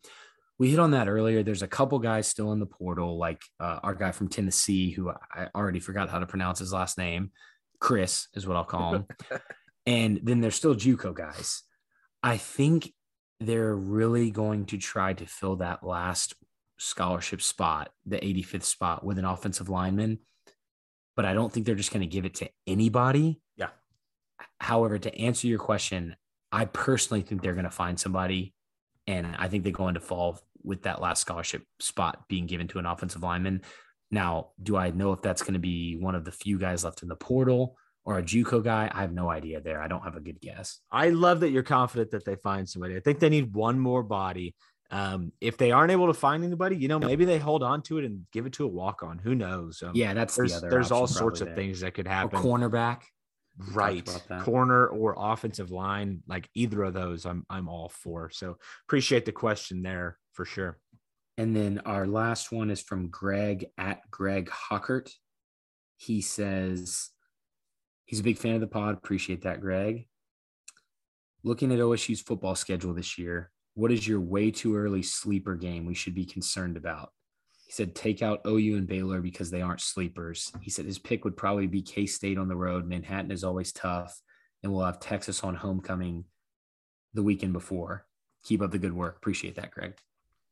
[0.60, 1.42] We hit on that earlier.
[1.42, 5.10] There's a couple guys still in the portal, like uh, our guy from Tennessee, who
[5.10, 7.32] I already forgot how to pronounce his last name.
[7.80, 9.06] Chris is what I'll call him.
[9.86, 11.64] and then there's still JUCO guys.
[12.24, 12.94] I think
[13.40, 16.34] they're really going to try to fill that last
[16.78, 20.20] scholarship spot, the 85th spot, with an offensive lineman
[21.16, 23.42] but I don't think they're just going to give it to anybody.
[23.56, 23.70] Yeah.
[24.60, 26.16] However, to answer your question,
[26.52, 28.54] I personally think they're going to find somebody,
[29.08, 32.80] and I think they're going to fall with that last scholarship spot being given to
[32.80, 33.62] an offensive lineman.
[34.12, 37.02] Now, do I know if that's going to be one of the few guys left
[37.04, 38.90] in the portal or a JUCO guy?
[38.94, 39.82] I have no idea there.
[39.82, 40.80] I don't have a good guess.
[40.92, 42.96] I love that you're confident that they find somebody.
[42.96, 44.56] I think they need one more body.
[44.92, 47.98] Um, if they aren't able to find anybody, you know, maybe they hold on to
[47.98, 49.18] it and give it to a walk on.
[49.18, 49.82] Who knows?
[49.82, 50.70] Um, Yeah, that's there's the other.
[50.70, 51.56] there's all sorts of there.
[51.56, 52.40] things that could A happen.
[52.40, 53.02] cornerback.
[53.74, 54.06] right
[54.44, 59.32] corner or offensive line like either of those i'm i'm all for so appreciate the
[59.32, 60.78] question there for sure
[61.38, 65.12] And then our last one is from Greg at Greg Hockert.
[65.98, 67.10] He says
[68.06, 68.96] he's a big fan of the pod.
[68.96, 70.08] Appreciate that, Greg.
[71.44, 75.86] Looking at OSU's football schedule this year, what is your way too early sleeper game
[75.86, 77.12] we should be concerned about?
[77.66, 80.52] He said take out OU and Baylor because they aren't sleepers.
[80.62, 82.88] He said his pick would probably be K State on the road.
[82.88, 84.22] Manhattan is always tough,
[84.64, 86.26] and we'll have Texas on homecoming
[87.14, 88.06] the weekend before.
[88.44, 89.18] Keep up the good work.
[89.18, 89.96] Appreciate that, Greg.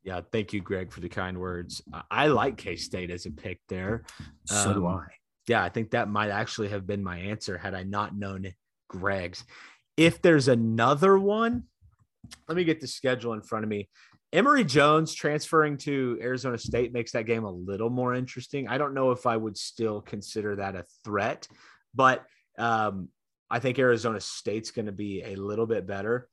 [0.04, 1.82] Yeah thank you greg for the kind words.
[2.10, 4.04] I like k-state as a pick there.
[4.46, 5.06] So do Um, I.
[5.48, 8.52] yeah i think that might actually have been my answer had i not known
[8.88, 9.44] greg's.
[9.96, 11.64] If there's another one
[12.48, 13.88] let me get the schedule in front of me.
[14.32, 18.66] Emory jones transferring to arizona state makes that game a little more interesting.
[18.68, 21.46] I don't know if i would still consider that a threat
[21.94, 22.24] but
[22.58, 23.08] um,
[23.50, 26.28] i think arizona state's going to be a little bit better.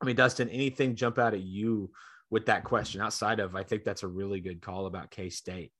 [0.00, 1.90] I mean dustin anything jump out at you
[2.30, 5.72] with that question outside of i think that's a really good call about k-state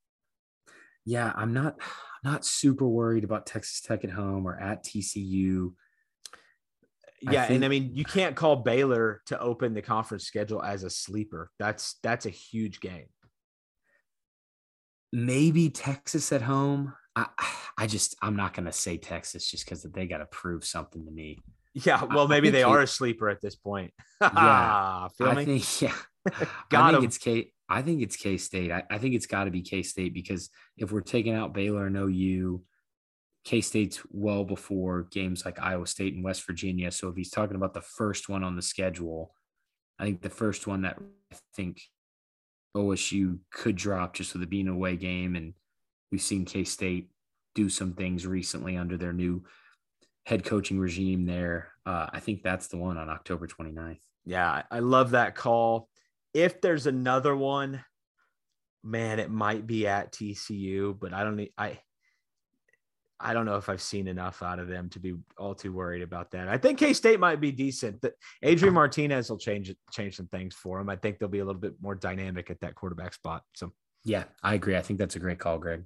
[1.05, 1.75] Yeah, I'm not
[2.23, 5.71] not super worried about Texas Tech at home or at TCU.
[7.25, 10.83] I Yeah, and I mean you can't call Baylor to open the conference schedule as
[10.83, 11.49] a sleeper.
[11.59, 13.07] That's that's a huge game.
[15.13, 16.93] Maybe Texas at home.
[17.15, 17.27] I
[17.77, 21.11] I just I'm not gonna say Texas just because they got to prove something to
[21.11, 21.37] me.
[21.73, 23.93] Yeah, well maybe they are a sleeper at this point.
[24.21, 25.45] Yeah, feel I me?
[25.45, 25.93] think yeah.
[26.71, 27.03] I think 'em.
[27.03, 27.51] it's K.
[27.69, 28.71] I think it's K State.
[28.71, 31.87] I, I think it's got to be K State because if we're taking out Baylor
[31.87, 32.63] and OU,
[33.43, 36.91] K State's well before games like Iowa State and West Virginia.
[36.91, 39.33] So if he's talking about the first one on the schedule,
[39.99, 40.97] I think the first one that
[41.33, 41.81] I think
[42.75, 45.53] OSU could drop just with it being an away game, and
[46.11, 47.09] we've seen K State
[47.55, 49.43] do some things recently under their new
[50.25, 51.71] head coaching regime there.
[51.85, 53.99] Uh, I think that's the one on October 29th.
[54.25, 55.89] Yeah, I love that call.
[56.37, 57.83] If there's another one,
[58.83, 61.79] man, it might be at TCU, but I don't I
[63.19, 66.03] I don't know if I've seen enough out of them to be all too worried
[66.03, 66.47] about that.
[66.47, 68.05] I think K State might be decent.
[68.43, 70.89] Adrian Martinez will change change some things for him.
[70.89, 73.41] I think they'll be a little bit more dynamic at that quarterback spot.
[73.55, 73.73] So
[74.03, 74.77] Yeah, I agree.
[74.77, 75.85] I think that's a great call, Greg.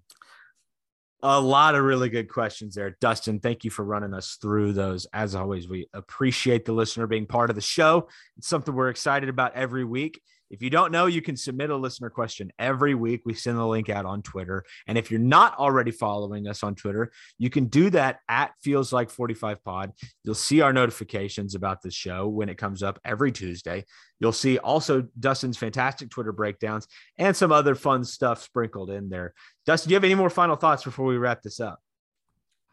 [1.24, 2.98] a lot of really good questions there.
[3.00, 5.08] Dustin, thank you for running us through those.
[5.14, 8.10] As always, we appreciate the listener being part of the show.
[8.38, 10.20] It's something we're excited about every week.
[10.52, 13.22] If you don't know, you can submit a listener question every week.
[13.26, 14.66] We send the link out on Twitter.
[14.86, 18.92] And if you're not already following us on Twitter, you can do that at Feels
[18.92, 19.94] Like 45 Pod.
[20.26, 23.86] You'll see our notifications about the show when it comes up every Tuesday.
[24.20, 26.86] You'll see also Dustin's fantastic Twitter breakdowns
[27.18, 29.34] and some other fun stuff sprinkled in there.
[29.66, 31.80] Dustin, do you have any more final thoughts before we wrap this up?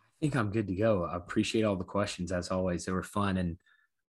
[0.04, 1.04] I think I'm good to go.
[1.04, 2.84] I appreciate all the questions as always.
[2.84, 3.56] They were fun, and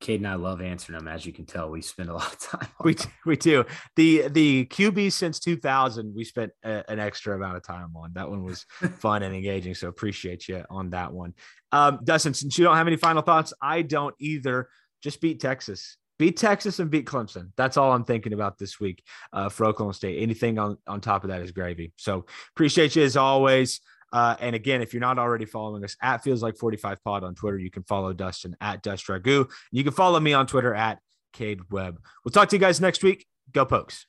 [0.05, 1.09] Cade and I love answering them.
[1.09, 2.68] As you can tell, we spend a lot of time.
[2.78, 3.10] on We them.
[3.24, 3.64] we do
[3.97, 6.14] the the QB since 2000.
[6.14, 8.64] We spent a, an extra amount of time on that one was
[8.98, 9.74] fun and engaging.
[9.74, 11.32] So appreciate you on that one,
[11.72, 12.35] um, Dustin.
[12.35, 14.68] Since you don't have any final thoughts, I don't either.
[15.02, 17.51] Just beat Texas, beat Texas, and beat Clemson.
[17.56, 19.02] That's all I'm thinking about this week
[19.32, 20.22] uh, for Oklahoma State.
[20.22, 21.93] Anything on on top of that is gravy.
[21.97, 23.81] So appreciate you as always.
[24.14, 27.34] Uh, and again, if you're not already following us at Feels Like 45 Pod on
[27.34, 29.50] Twitter, you can follow Dustin at Dust Ragu.
[29.72, 31.00] You can follow me on Twitter at
[31.32, 31.98] Cade Webb.
[32.24, 33.26] We'll talk to you guys next week.
[33.52, 34.06] Go Pokes.